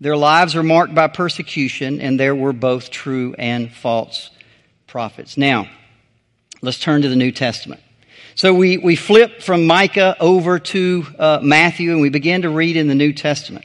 [0.00, 4.30] Their lives were marked by persecution and there were both true and false
[4.86, 5.36] prophets.
[5.36, 5.68] Now,
[6.62, 7.82] let's turn to the New Testament.
[8.36, 12.76] So we, we flip from Micah over to uh, Matthew and we begin to read
[12.76, 13.64] in the New Testament.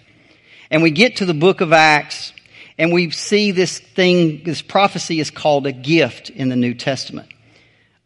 [0.69, 2.33] And we get to the book of Acts
[2.77, 7.29] and we see this thing, this prophecy is called a gift in the New Testament.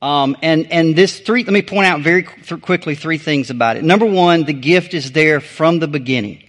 [0.02, 3.84] Um, and, and this three, let me point out very quickly three things about it.
[3.84, 6.44] Number one, the gift is there from the beginning.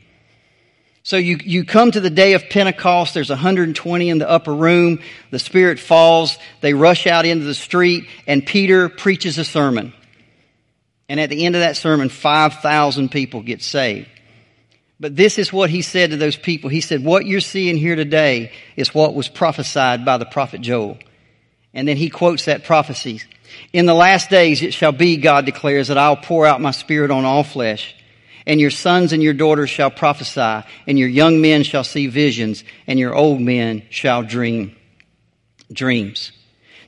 [1.02, 5.00] So you, you come to the day of Pentecost, there's 120 in the upper room,
[5.30, 9.92] the Spirit falls, they rush out into the street, and Peter preaches a sermon.
[11.08, 14.08] And at the end of that sermon, 5,000 people get saved.
[14.98, 16.70] But this is what he said to those people.
[16.70, 20.98] He said, what you're seeing here today is what was prophesied by the prophet Joel.
[21.74, 23.20] And then he quotes that prophecy.
[23.72, 27.10] In the last days it shall be, God declares, that I'll pour out my spirit
[27.10, 27.94] on all flesh.
[28.46, 32.62] And your sons and your daughters shall prophesy, and your young men shall see visions,
[32.86, 34.76] and your old men shall dream
[35.72, 36.30] dreams.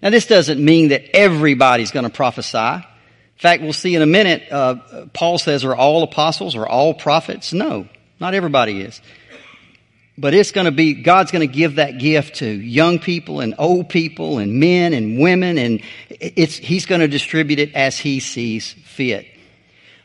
[0.03, 2.85] Now this doesn't mean that everybody's going to prophesy.
[3.37, 6.95] In fact, we'll see in a minute, uh, Paul says, are all apostles or all
[6.95, 7.53] prophets?
[7.53, 7.87] No,
[8.19, 8.99] not everybody is.
[10.17, 13.55] But it's going to be, God's going to give that gift to young people and
[13.59, 18.21] old people and men and women and it's, He's going to distribute it as He
[18.21, 19.27] sees fit.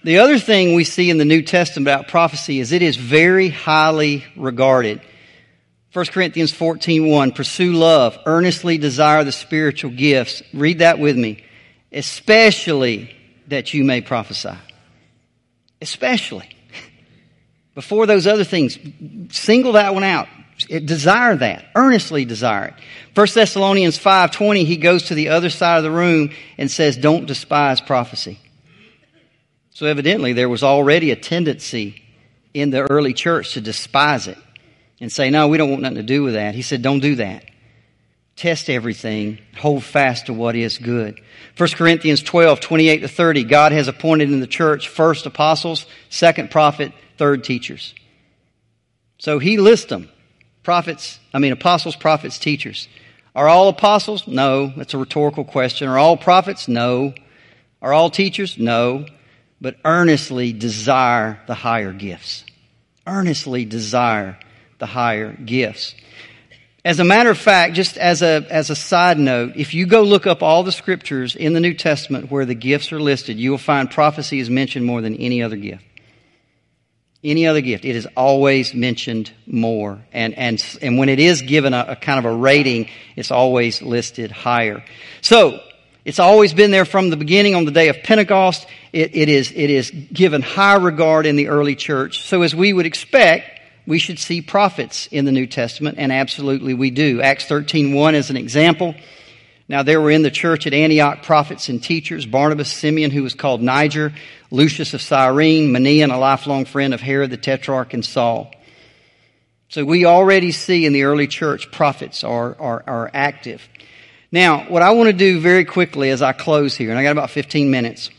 [0.03, 3.47] The other thing we see in the New Testament about prophecy is it is very
[3.47, 4.99] highly regarded.
[5.93, 10.43] 1 Corinthians 14, 1, pursue love, earnestly desire the spiritual gifts.
[10.53, 11.45] Read that with me.
[11.93, 13.15] Especially
[13.51, 14.55] that you may prophesy.
[15.81, 16.49] Especially.
[17.75, 18.77] Before those other things,
[19.29, 20.27] single that one out.
[20.67, 21.65] Desire that.
[21.75, 22.73] Earnestly desire it.
[23.15, 27.25] 1 Thessalonians 5.20, he goes to the other side of the room and says, don't
[27.25, 28.39] despise prophecy.
[29.71, 32.03] So evidently there was already a tendency
[32.53, 34.37] in the early church to despise it
[34.99, 36.53] and say, no, we don't want nothing to do with that.
[36.53, 37.45] He said, don't do that.
[38.41, 39.37] Test everything.
[39.57, 41.21] Hold fast to what is good.
[41.57, 43.43] 1 Corinthians 12, 28 to 30.
[43.43, 47.93] God has appointed in the church first apostles, second prophet, third teachers.
[49.19, 50.09] So he lists them.
[50.63, 52.87] Prophets, I mean apostles, prophets, teachers.
[53.35, 54.27] Are all apostles?
[54.27, 54.73] No.
[54.75, 55.87] That's a rhetorical question.
[55.87, 56.67] Are all prophets?
[56.67, 57.13] No.
[57.79, 58.57] Are all teachers?
[58.57, 59.05] No.
[59.61, 62.43] But earnestly desire the higher gifts.
[63.05, 64.39] Earnestly desire
[64.79, 65.93] the higher gifts.
[66.83, 70.01] As a matter of fact, just as a, as a side note, if you go
[70.01, 73.51] look up all the scriptures in the New Testament where the gifts are listed, you
[73.51, 75.83] will find prophecy is mentioned more than any other gift.
[77.23, 77.85] Any other gift.
[77.85, 80.01] It is always mentioned more.
[80.11, 83.83] And, and, and when it is given a, a kind of a rating, it's always
[83.83, 84.83] listed higher.
[85.21, 85.59] So,
[86.03, 88.65] it's always been there from the beginning on the day of Pentecost.
[88.91, 92.25] It, it, is, it is given high regard in the early church.
[92.25, 96.73] So as we would expect, we should see prophets in the New Testament, and absolutely
[96.73, 97.21] we do.
[97.21, 98.95] Acts 13.1 is an example.
[99.67, 103.33] Now there were in the church at Antioch prophets and teachers, Barnabas, Simeon, who was
[103.33, 104.13] called Niger,
[104.51, 108.51] Lucius of Cyrene, Manaen, a lifelong friend of Herod the Tetrarch, and Saul.
[109.69, 113.67] So we already see in the early church prophets are, are, are active.
[114.31, 117.11] Now, what I want to do very quickly as I close here, and I got
[117.11, 118.09] about 15 minutes,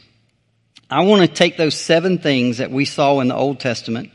[0.90, 4.10] I want to take those seven things that we saw in the Old Testament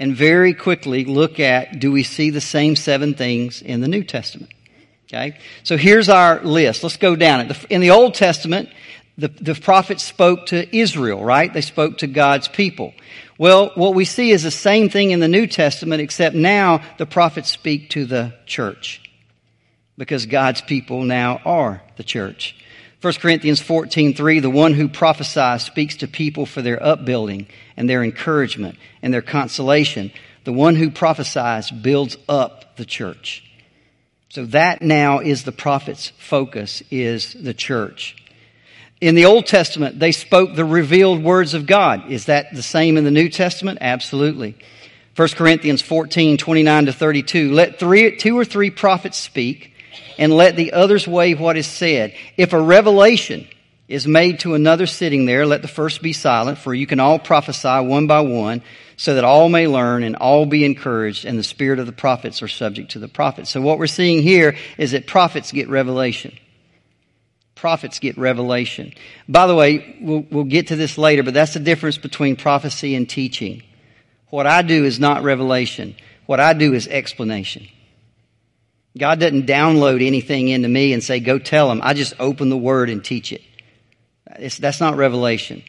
[0.00, 4.02] and very quickly look at do we see the same seven things in the New
[4.02, 4.50] Testament?
[5.06, 5.38] Okay?
[5.62, 6.82] So here's our list.
[6.82, 7.64] Let's go down it.
[7.66, 8.70] In the Old Testament,
[9.18, 11.52] the, the prophets spoke to Israel, right?
[11.52, 12.94] They spoke to God's people.
[13.38, 17.06] Well, what we see is the same thing in the New Testament, except now the
[17.06, 19.02] prophets speak to the church.
[19.98, 22.56] Because God's people now are the church.
[23.02, 27.46] 1 Corinthians 14:3 the one who prophesies speaks to people for their upbuilding
[27.80, 30.12] and their encouragement and their consolation.
[30.44, 33.42] The one who prophesies builds up the church.
[34.28, 38.16] So that now is the prophet's focus is the church.
[39.00, 42.12] In the Old Testament, they spoke the revealed words of God.
[42.12, 43.78] Is that the same in the New Testament?
[43.80, 44.58] Absolutely.
[45.16, 47.50] 1 Corinthians 14, 29 to 32.
[47.50, 49.72] Let three, two or three prophets speak
[50.18, 52.12] and let the others weigh what is said.
[52.36, 53.48] If a revelation
[53.90, 57.18] is made to another sitting there, let the first be silent, for you can all
[57.18, 58.62] prophesy one by one,
[58.96, 62.40] so that all may learn and all be encouraged, and the spirit of the prophets
[62.40, 63.50] are subject to the prophets.
[63.50, 66.38] So what we're seeing here is that prophets get revelation.
[67.56, 68.92] Prophets get revelation.
[69.28, 72.94] By the way, we'll, we'll get to this later, but that's the difference between prophecy
[72.94, 73.64] and teaching.
[74.28, 75.96] What I do is not revelation.
[76.26, 77.66] What I do is explanation.
[78.96, 81.80] God doesn't download anything into me and say, go tell them.
[81.82, 83.42] I just open the word and teach it.
[84.38, 85.62] It's, that's not revelation.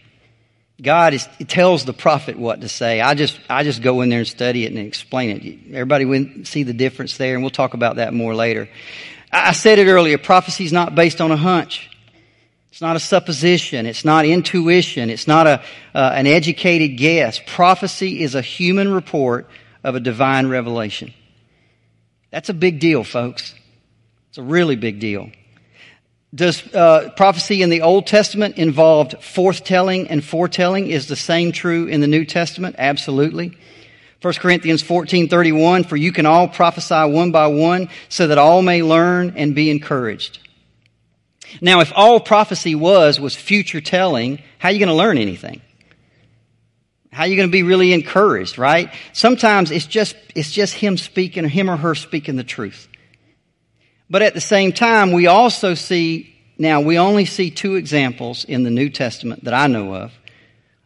[0.81, 3.01] God is, tells the prophet what to say.
[3.01, 5.73] I just, I just go in there and study it and explain it.
[5.75, 8.67] Everybody will see the difference there, and we'll talk about that more later.
[9.31, 11.89] I said it earlier, prophecy is not based on a hunch.
[12.71, 13.85] It's not a supposition.
[13.85, 15.09] It's not intuition.
[15.09, 15.61] It's not a,
[15.93, 17.39] uh, an educated guess.
[17.45, 19.47] Prophecy is a human report
[19.83, 21.13] of a divine revelation.
[22.31, 23.53] That's a big deal, folks.
[24.29, 25.29] It's a really big deal.
[26.33, 30.87] Does uh, prophecy in the Old Testament involved forthtelling and foretelling?
[30.87, 32.75] Is the same true in the New Testament?
[32.77, 33.57] Absolutely.
[34.21, 38.81] 1 Corinthians 14:31 for you can all prophesy one by one so that all may
[38.83, 40.39] learn and be encouraged.
[41.59, 45.61] Now if all prophecy was was future telling, how are you going to learn anything?
[47.11, 48.93] How are you going to be really encouraged, right?
[49.11, 52.87] Sometimes it's just, it's just him speaking, him or her speaking the truth.
[54.11, 58.63] But at the same time, we also see, now we only see two examples in
[58.63, 60.11] the New Testament that I know of,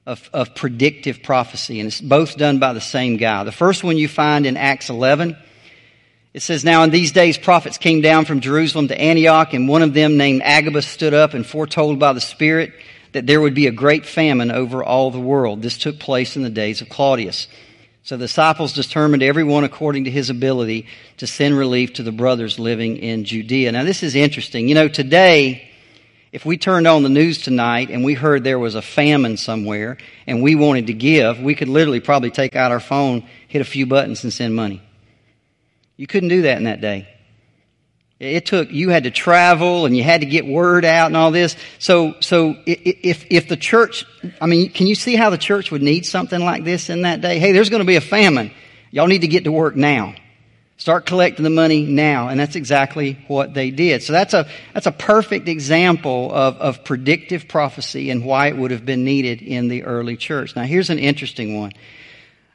[0.06, 3.44] of, of predictive prophecy, and it's both done by the same guy.
[3.44, 5.36] The first one you find in Acts 11.
[6.36, 9.82] It says, Now in these days prophets came down from Jerusalem to Antioch, and one
[9.82, 12.74] of them named Agabus stood up and foretold by the Spirit
[13.14, 15.64] that there would be a great famine over all the world.
[15.64, 17.48] This took place in the days of Claudius.
[18.06, 20.86] So the disciples determined everyone according to his ability
[21.18, 23.72] to send relief to the brothers living in Judea.
[23.72, 24.68] Now this is interesting.
[24.68, 25.72] You know, today,
[26.32, 29.98] if we turned on the news tonight and we heard there was a famine somewhere
[30.28, 33.66] and we wanted to give, we could literally probably take out our phone, hit a
[33.66, 34.84] few buttons and send money.
[35.98, 37.10] You couldn't do that in that day.
[38.20, 41.32] It took, you had to travel and you had to get word out and all
[41.32, 41.58] this.
[41.80, 44.06] So, so if, if the church,
[44.40, 47.20] I mean, can you see how the church would need something like this in that
[47.20, 47.40] day?
[47.40, 48.52] Hey, there's going to be a famine.
[48.92, 50.16] Y'all need to get to work now.
[50.78, 52.30] Start collecting the money now.
[52.30, 54.02] And that's exactly what they did.
[54.02, 58.72] So that's a, that's a perfect example of, of predictive prophecy and why it would
[58.72, 60.56] have been needed in the early church.
[60.56, 61.74] Now here's an interesting one.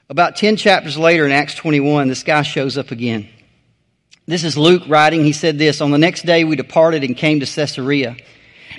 [0.08, 3.28] About 10 chapters later in Acts 21, this guy shows up again.
[4.30, 5.24] This is Luke writing.
[5.24, 8.16] He said this On the next day, we departed and came to Caesarea.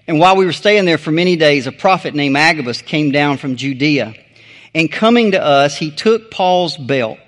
[0.08, 3.36] And while we were staying there for many days, a prophet named Agabus came down
[3.36, 4.14] from Judea.
[4.74, 7.20] And coming to us, he took Paul's belt.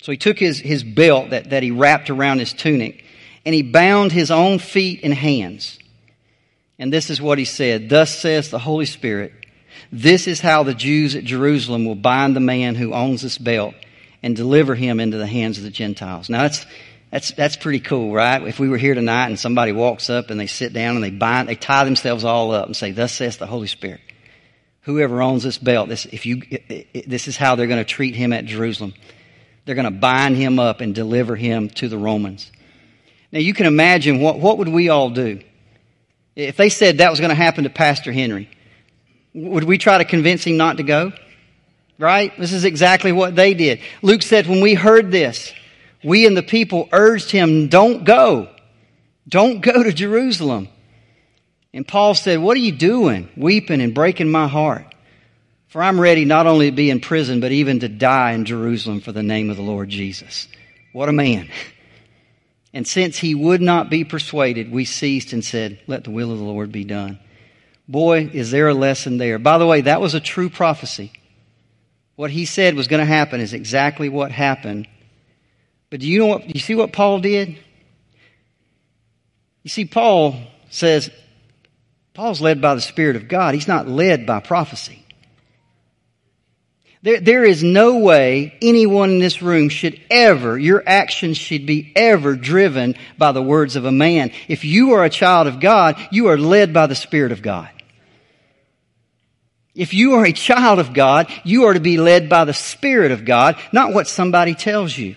[0.00, 3.04] So he took his, his belt that, that he wrapped around his tunic.
[3.44, 5.80] and he bound his own feet and hands.
[6.78, 9.32] And this is what he said Thus says the Holy Spirit,
[9.90, 13.74] this is how the Jews at Jerusalem will bind the man who owns this belt
[14.22, 16.30] and deliver him into the hands of the Gentiles.
[16.30, 16.64] Now that's,
[17.10, 18.40] that's, that's pretty cool, right?
[18.46, 21.10] If we were here tonight and somebody walks up and they sit down and they
[21.10, 24.00] bind, they tie themselves all up and say, thus says the Holy Spirit.
[24.82, 26.42] Whoever owns this belt, this, if you,
[27.06, 28.94] this is how they're going to treat him at Jerusalem.
[29.64, 32.50] They're going to bind him up and deliver him to the Romans.
[33.32, 35.40] Now you can imagine what, what would we all do?
[36.36, 38.48] If they said that was going to happen to Pastor Henry,
[39.34, 41.12] would we try to convince him not to go?
[41.98, 42.32] Right?
[42.38, 43.80] This is exactly what they did.
[44.00, 45.52] Luke said, when we heard this,
[46.02, 48.48] we and the people urged him, don't go.
[49.28, 50.68] Don't go to Jerusalem.
[51.72, 53.28] And Paul said, what are you doing?
[53.36, 54.86] Weeping and breaking my heart.
[55.68, 59.00] For I'm ready not only to be in prison, but even to die in Jerusalem
[59.00, 60.48] for the name of the Lord Jesus.
[60.92, 61.48] What a man.
[62.72, 66.38] And since he would not be persuaded, we ceased and said, let the will of
[66.38, 67.18] the Lord be done.
[67.88, 69.40] Boy, is there a lesson there.
[69.40, 71.12] By the way, that was a true prophecy.
[72.14, 74.86] What he said was going to happen is exactly what happened.
[75.90, 77.58] But do you know what, you see what Paul did?
[79.62, 80.36] You see, Paul
[80.70, 81.10] says,
[82.14, 83.54] Paul's led by the Spirit of God.
[83.54, 85.04] He's not led by prophecy.
[87.02, 91.92] There, there is no way anyone in this room should ever, your actions should be
[91.96, 94.32] ever driven by the words of a man.
[94.48, 97.70] If you are a child of God, you are led by the Spirit of God.
[99.74, 103.12] If you are a child of God, you are to be led by the Spirit
[103.12, 105.16] of God, not what somebody tells you.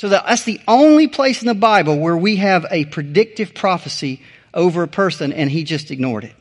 [0.00, 4.22] So that's the only place in the Bible where we have a predictive prophecy
[4.54, 6.34] over a person and he just ignored it.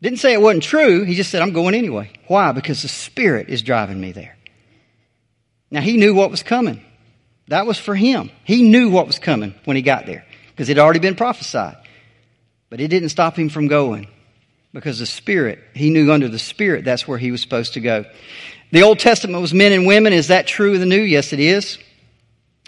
[0.00, 1.02] Didn't say it wasn't true.
[1.02, 2.12] He just said, I'm going anyway.
[2.28, 2.52] Why?
[2.52, 4.36] Because the Spirit is driving me there.
[5.72, 6.80] Now he knew what was coming.
[7.48, 8.30] That was for him.
[8.44, 11.78] He knew what was coming when he got there because it had already been prophesied.
[12.70, 14.06] But it didn't stop him from going
[14.72, 18.04] because the Spirit, he knew under the Spirit that's where he was supposed to go.
[18.70, 20.12] The Old Testament was men and women.
[20.12, 21.02] Is that true of the New?
[21.02, 21.78] Yes, it is.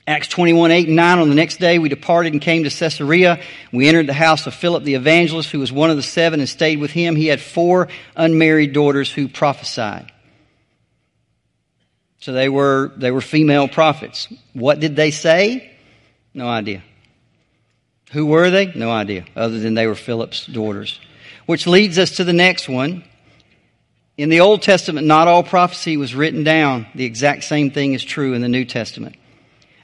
[0.08, 3.40] Acts 21, 8 and 9, on the next day we departed and came to Caesarea.
[3.72, 6.48] We entered the house of Philip the evangelist, who was one of the seven, and
[6.48, 7.16] stayed with him.
[7.16, 10.12] He had four unmarried daughters who prophesied.
[12.20, 14.28] So they were, they were female prophets.
[14.52, 15.72] What did they say?
[16.32, 16.84] No idea.
[18.12, 18.72] Who were they?
[18.74, 21.00] No idea, other than they were Philip's daughters.
[21.46, 23.02] Which leads us to the next one.
[24.16, 26.86] In the Old Testament, not all prophecy was written down.
[26.94, 29.16] The exact same thing is true in the New Testament.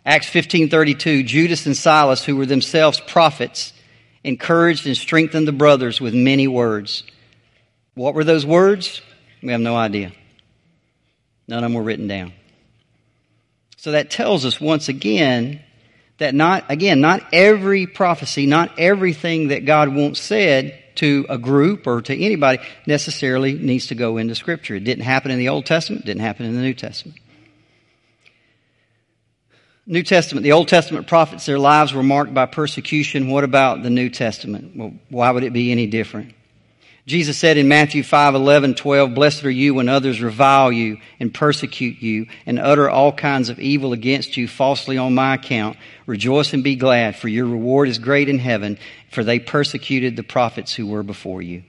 [0.05, 3.72] Acts 15:32 Judas and Silas who were themselves prophets
[4.24, 7.05] encouraged and strengthened the brothers with many words.
[7.94, 9.00] What were those words?
[9.42, 10.12] We have no idea.
[11.48, 12.32] None of them were written down.
[13.76, 15.61] So that tells us once again
[16.18, 21.86] that not again not every prophecy, not everything that God wants said to a group
[21.86, 24.76] or to anybody necessarily needs to go into Scripture.
[24.76, 27.18] It didn't happen in the Old Testament, didn't happen in the New Testament.
[29.86, 33.28] New Testament, the Old Testament prophets, their lives were marked by persecution.
[33.28, 34.76] What about the New Testament?
[34.76, 36.34] Well, why would it be any different?
[37.04, 41.34] Jesus said in Matthew 5, 11, 12, Blessed are you when others revile you and
[41.34, 45.76] persecute you and utter all kinds of evil against you falsely on my account.
[46.06, 48.78] Rejoice and be glad, for your reward is great in heaven,
[49.10, 51.64] for they persecuted the prophets who were before you.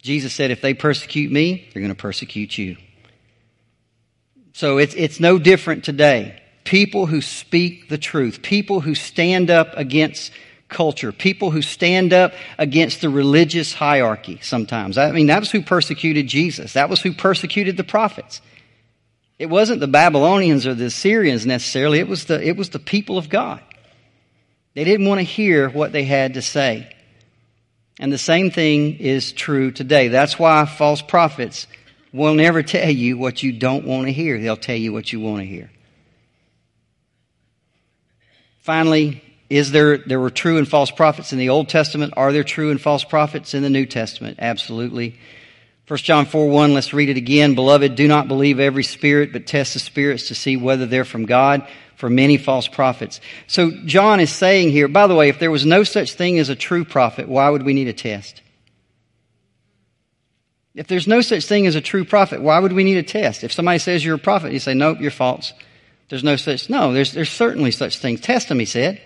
[0.00, 2.76] Jesus said, if they persecute me, they're going to persecute you.
[4.52, 6.41] So it's, it's no different today.
[6.64, 10.32] People who speak the truth, people who stand up against
[10.68, 14.98] culture, people who stand up against the religious hierarchy sometimes.
[14.98, 16.72] I mean, that was who persecuted Jesus.
[16.72, 18.40] That was who persecuted the prophets.
[19.38, 23.18] It wasn't the Babylonians or the Assyrians necessarily, it was the, it was the people
[23.18, 23.60] of God.
[24.74, 26.94] They didn't want to hear what they had to say.
[27.98, 30.08] And the same thing is true today.
[30.08, 31.66] That's why false prophets
[32.12, 34.40] will never tell you what you don't want to hear.
[34.40, 35.70] They'll tell you what you want to hear.
[38.62, 42.14] Finally, is there, there were true and false prophets in the Old Testament.
[42.16, 44.38] Are there true and false prophets in the New Testament?
[44.40, 45.18] Absolutely.
[45.88, 47.56] 1 John 4 1, let's read it again.
[47.56, 51.26] Beloved, do not believe every spirit, but test the spirits to see whether they're from
[51.26, 53.20] God, for many false prophets.
[53.48, 56.48] So John is saying here, by the way, if there was no such thing as
[56.48, 58.42] a true prophet, why would we need a test?
[60.74, 63.42] If there's no such thing as a true prophet, why would we need a test?
[63.42, 65.52] If somebody says you're a prophet, you say, nope, you're false.
[66.12, 68.20] There's no such, no, there's, there's certainly such things.
[68.20, 69.00] Test them, he said.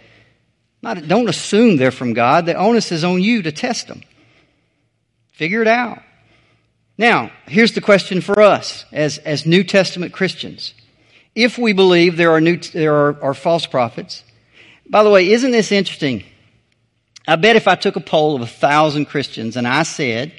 [0.82, 2.46] Not, don't assume they're from God.
[2.46, 4.02] The onus is on you to test them.
[5.30, 6.02] Figure it out.
[6.98, 10.74] Now, here's the question for us as, as New Testament Christians.
[11.36, 14.24] If we believe there are, new, there are, are false prophets,
[14.90, 16.24] By the way, isn't this interesting?
[17.28, 20.32] I bet if I took a poll of a thousand Christians and I said,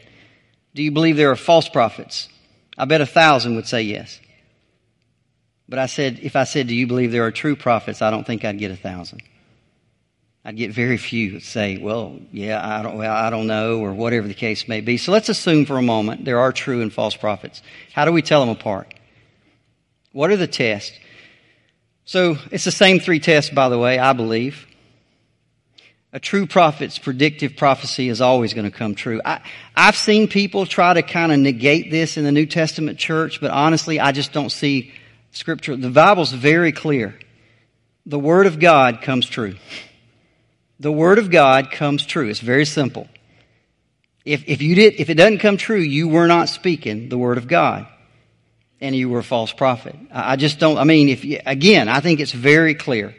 [0.76, 2.28] do you believe there are false prophets?
[2.78, 4.20] I bet a thousand would say yes.
[5.70, 8.02] But I said, if I said, do you believe there are true prophets?
[8.02, 9.22] I don't think I'd get a thousand.
[10.46, 14.30] I'd get very few say, well, yeah, I don't, well, I don't know, or whatever
[14.30, 14.96] the case may be.
[14.96, 17.62] So let's assume for a moment there are true and false prophets.
[17.94, 18.94] How do we tell them apart?
[20.14, 20.98] What are the tests?
[22.06, 24.66] So it's the same three tests, by the way, I believe.
[26.14, 29.20] A true prophet's predictive prophecy is always going to come true.
[29.26, 29.42] I,
[29.76, 33.52] I've seen people try to kind of negate this in the New Testament church, but
[33.52, 34.94] honestly, I just don't see
[35.32, 35.76] scripture.
[35.76, 37.18] The Bible's very clear.
[38.06, 39.56] The Word of God comes true.
[40.80, 42.30] The Word of God comes true.
[42.30, 43.08] It's very simple.
[44.24, 47.38] If, if you did, if it doesn't come true, you were not speaking the Word
[47.38, 47.88] of God.
[48.80, 49.96] And you were a false prophet.
[50.12, 53.16] I just don't, I mean, if you, again, I think it's very clear.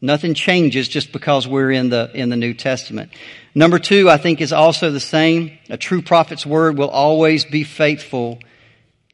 [0.00, 3.10] Nothing changes just because we're in the, in the New Testament.
[3.54, 5.58] Number two, I think is also the same.
[5.70, 8.38] A true prophet's word will always be faithful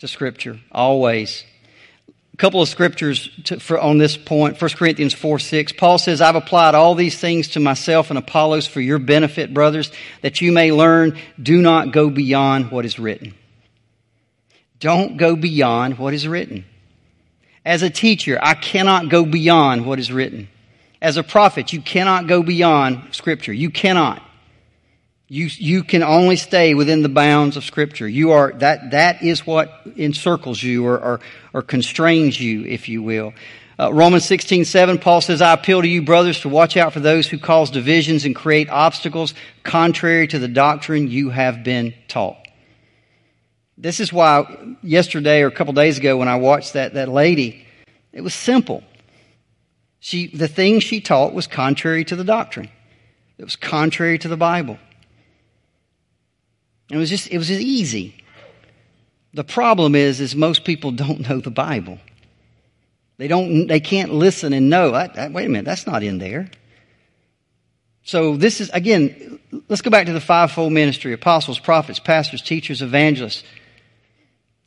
[0.01, 0.59] to Scripture.
[0.73, 1.45] Always.
[2.35, 4.61] A couple of scriptures to, for, on this point.
[4.61, 5.73] 1 Corinthians 4 6.
[5.73, 9.93] Paul says, I've applied all these things to myself and Apollos for your benefit, brothers,
[10.21, 13.35] that you may learn, do not go beyond what is written.
[14.81, 16.65] Don't go beyond what is written.
[17.65, 20.49] As a teacher, I cannot go beyond what is written.
[21.01, 23.53] As a prophet, you cannot go beyond Scripture.
[23.53, 24.23] You cannot.
[25.35, 28.07] You, you can only stay within the bounds of Scripture.
[28.07, 31.21] You are, that, that is what encircles you or, or,
[31.53, 33.35] or constrains you, if you will.
[33.77, 37.01] Uh, Romans 16, 7, Paul says, I appeal to you, brothers, to watch out for
[37.01, 42.39] those who cause divisions and create obstacles contrary to the doctrine you have been taught.
[43.77, 47.67] This is why yesterday or a couple days ago when I watched that, that lady,
[48.13, 48.85] it was simple.
[49.99, 52.71] She, the thing she taught was contrary to the doctrine.
[53.37, 54.79] It was contrary to the Bible.
[56.91, 58.17] It was just, it was just easy.
[59.33, 61.99] The problem is, is most people don't know the Bible.
[63.17, 66.19] They don't, they can't listen and know, I, I, wait a minute, that's not in
[66.19, 66.51] there.
[68.03, 72.83] So this is, again, let's go back to the fivefold ministry, apostles, prophets, pastors, teachers,
[72.83, 73.45] evangelists,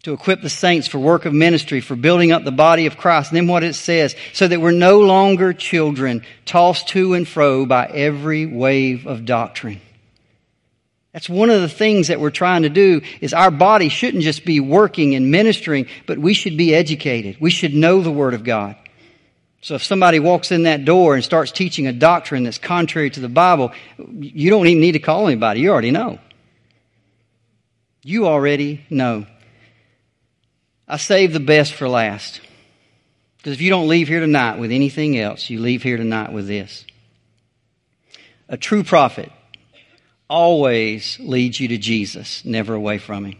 [0.03, 3.31] to equip the saints for work of ministry, for building up the body of Christ.
[3.31, 7.65] And then what it says, so that we're no longer children tossed to and fro
[7.65, 9.81] by every wave of doctrine
[11.17, 14.45] that's one of the things that we're trying to do is our body shouldn't just
[14.45, 17.37] be working and ministering, but we should be educated.
[17.39, 18.75] We should know the Word of God.
[19.61, 23.19] So if somebody walks in that door and starts teaching a doctrine that's contrary to
[23.19, 25.61] the Bible, you don't even need to call anybody.
[25.61, 26.19] You already know.
[28.03, 29.25] You already know.
[30.87, 32.41] I save the best for last.
[33.37, 36.45] Because if you don't leave here tonight with anything else, you leave here tonight with
[36.47, 36.85] this.
[38.47, 39.31] A true prophet
[40.29, 43.35] always leads you to Jesus, never away from Him.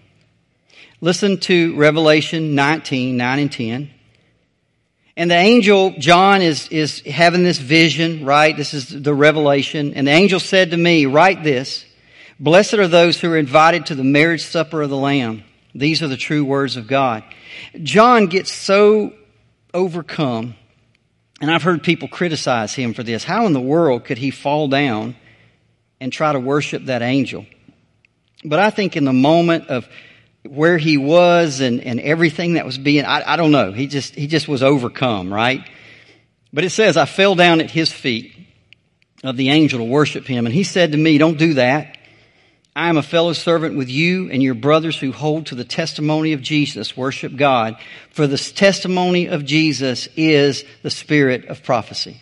[1.00, 3.90] Listen to Revelation 19, 9 and 10.
[5.16, 8.56] And the angel, John, is, is having this vision, right?
[8.56, 9.94] This is the revelation.
[9.96, 11.86] And the angel said to me, write this.
[12.40, 15.44] Blessed are those who are invited to the marriage supper of the Lamb.
[15.74, 17.24] These are the true words of God.
[17.82, 19.14] John gets so
[19.74, 20.56] overcome,
[21.42, 23.24] and I've heard people criticize him for this.
[23.24, 25.16] How in the world could he fall down
[26.00, 27.46] and try to worship that angel.
[28.44, 29.88] But I think in the moment of
[30.44, 33.72] where he was and, and everything that was being, I, I don't know.
[33.72, 35.68] He just, he just was overcome, right?
[36.54, 38.34] But it says, I fell down at his feet
[39.24, 40.46] of the angel to worship him.
[40.46, 41.98] And he said to me, don't do that.
[42.76, 46.34] I am a fellow servant with you and your brothers who hold to the testimony
[46.34, 46.96] of Jesus.
[46.96, 47.76] Worship God.
[48.12, 52.22] For the testimony of Jesus is the spirit of prophecy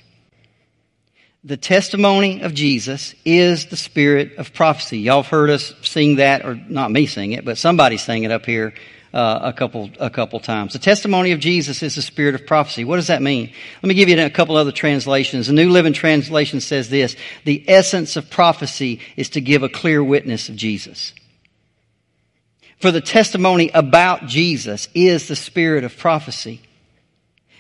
[1.46, 4.98] the testimony of Jesus is the spirit of prophecy.
[4.98, 8.32] Y'all have heard us sing that, or not me sing it, but somebody sang it
[8.32, 8.74] up here
[9.14, 10.74] uh, a couple a couple times.
[10.74, 12.84] The testimony of Jesus is the spirit of prophecy.
[12.84, 13.54] What does that mean?
[13.84, 15.46] Let me give you a couple other translations.
[15.46, 20.04] The New Living Translation says this: the essence of prophecy is to give a clear
[20.04, 21.14] witness of Jesus.
[22.82, 26.62] For the testimony about Jesus is the spirit of prophecy.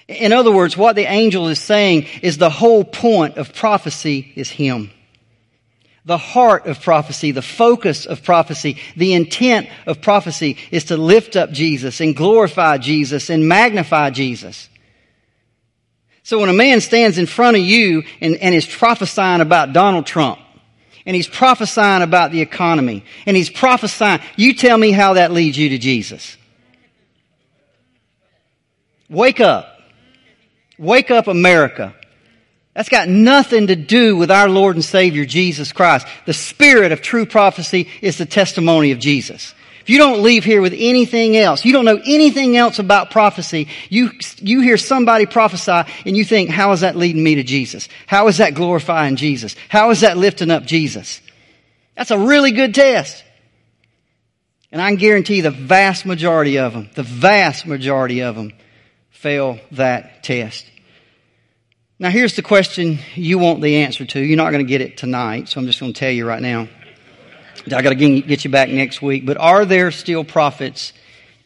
[0.07, 4.49] In other words, what the angel is saying is the whole point of prophecy is
[4.49, 4.91] Him.
[6.05, 11.35] The heart of prophecy, the focus of prophecy, the intent of prophecy is to lift
[11.35, 14.69] up Jesus and glorify Jesus and magnify Jesus.
[16.21, 20.05] So when a man stands in front of you and, and is prophesying about Donald
[20.05, 20.39] Trump,
[21.07, 25.57] and he's prophesying about the economy, and he's prophesying, you tell me how that leads
[25.57, 26.37] you to Jesus.
[29.09, 29.74] Wake up.
[30.77, 31.95] Wake up, America.
[32.73, 36.05] That's got nothing to do with our Lord and Savior Jesus Christ.
[36.25, 39.53] The spirit of true prophecy is the testimony of Jesus.
[39.79, 43.69] If you don't leave here with anything else, you don't know anything else about prophecy,
[43.87, 44.09] you,
[44.39, 47.87] you hear somebody prophesy and you think, how is that leading me to Jesus?
[48.07, 49.55] How is that glorifying Jesus?
[49.69, 51.21] How is that lifting up Jesus?
[51.95, 53.23] That's a really good test.
[54.71, 58.51] And I can guarantee the vast majority of them, the vast majority of them
[59.25, 60.67] fail that test.
[61.97, 64.19] Now here's the question you want the answer to.
[64.19, 66.43] You're not going to get it tonight, so I'm just going to tell you right
[66.43, 66.67] now.
[67.65, 69.25] I got to get you back next week.
[69.25, 70.93] But are there still prophets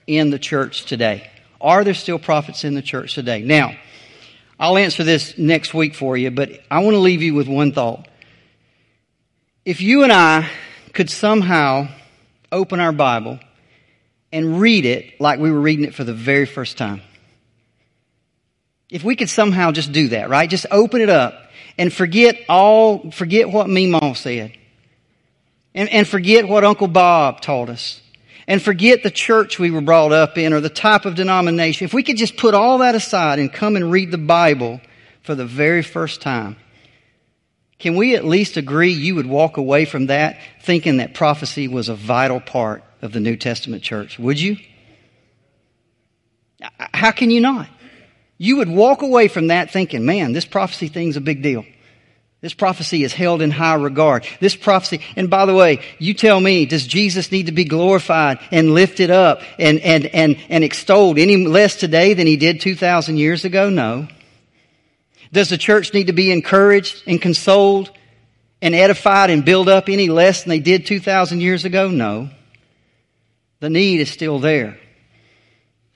[0.07, 1.32] in the church today?
[1.61, 3.43] Are there still prophets in the church today?
[3.43, 3.77] Now,
[4.59, 7.71] I'll answer this next week for you, but I want to leave you with one
[7.71, 8.09] thought.
[9.63, 10.49] If you and I
[10.91, 11.88] could somehow
[12.51, 13.39] open our Bible
[14.34, 17.03] and read it like we were reading it for the very first time,
[18.89, 20.49] if we could somehow just do that, right?
[20.49, 21.33] Just open it up
[21.77, 24.53] and forget all, forget what Meemaw said
[25.73, 28.01] and, and forget what Uncle Bob taught us
[28.47, 31.93] and forget the church we were brought up in or the type of denomination, if
[31.93, 34.81] we could just put all that aside and come and read the Bible
[35.21, 36.57] for the very first time,
[37.77, 41.89] can we at least agree you would walk away from that thinking that prophecy was
[41.89, 44.17] a vital part of the New Testament church?
[44.17, 44.57] Would you?
[46.93, 47.69] How can you not?
[48.39, 51.65] You would walk away from that thinking, man, this prophecy thing's a big deal.
[52.41, 54.25] This prophecy is held in high regard.
[54.39, 58.39] This prophecy, and by the way, you tell me, does Jesus need to be glorified
[58.49, 63.17] and lifted up and, and, and, and extolled any less today than he did 2,000
[63.17, 63.69] years ago?
[63.69, 64.07] No.
[65.33, 67.91] Does the church need to be encouraged and consoled
[68.61, 71.89] and edified and built up any less than they did 2,000 years ago?
[71.89, 72.29] No.
[73.59, 74.79] The need is still there.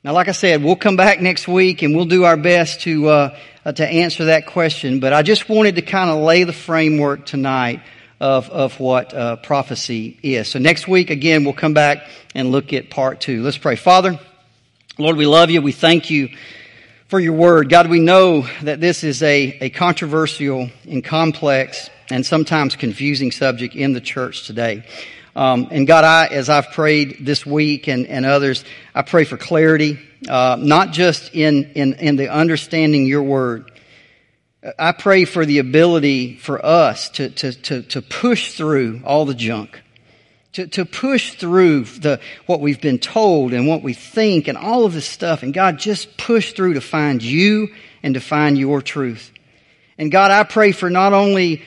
[0.04, 3.08] Now, like I said, we'll come back next week and we'll do our best to,
[3.08, 5.00] uh, uh, to answer that question.
[5.00, 7.80] But I just wanted to kind of lay the framework tonight
[8.20, 10.50] of, of what uh, prophecy is.
[10.50, 13.44] So next week, again, we'll come back and look at part two.
[13.44, 13.78] Let's pray.
[13.78, 14.20] Father,
[14.98, 15.62] Lord, we love you.
[15.62, 16.36] We thank you
[17.14, 17.70] for your word.
[17.70, 23.76] God, we know that this is a, a controversial and complex and sometimes confusing subject
[23.76, 24.84] in the church today.
[25.36, 29.38] Um, and God, I, as I've prayed this week and, and others, I pray for
[29.38, 33.72] clarity, uh, not just in, in, in the understanding your word.
[34.80, 39.36] I pray for the ability for us to, to, to, to push through all the
[39.36, 39.80] junk.
[40.54, 44.86] To, to push through the, what we've been told and what we think and all
[44.86, 45.42] of this stuff.
[45.42, 47.70] And God, just push through to find you
[48.04, 49.32] and to find your truth.
[49.98, 51.64] And God, I pray for not only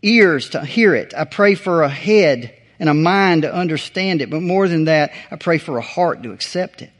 [0.00, 4.30] ears to hear it, I pray for a head and a mind to understand it.
[4.30, 6.90] But more than that, I pray for a heart to accept it.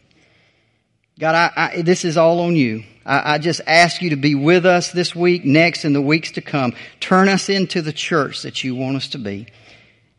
[1.19, 2.85] God, I, I, this is all on you.
[3.07, 6.33] I, I just ask you to be with us this week, next, and the weeks
[6.33, 6.75] to come.
[7.01, 9.47] Turn us into the church that you want us to be.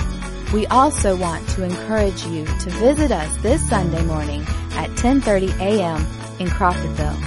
[0.56, 4.44] We also want to encourage you to visit us this Sunday morning
[4.78, 6.00] at 10.30 a.m.
[6.40, 7.18] in Crawfordville.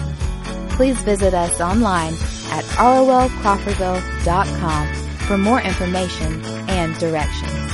[0.70, 2.14] Please visit us online
[2.50, 4.94] at rolcrawfordville.com
[5.26, 7.67] for more information and directions.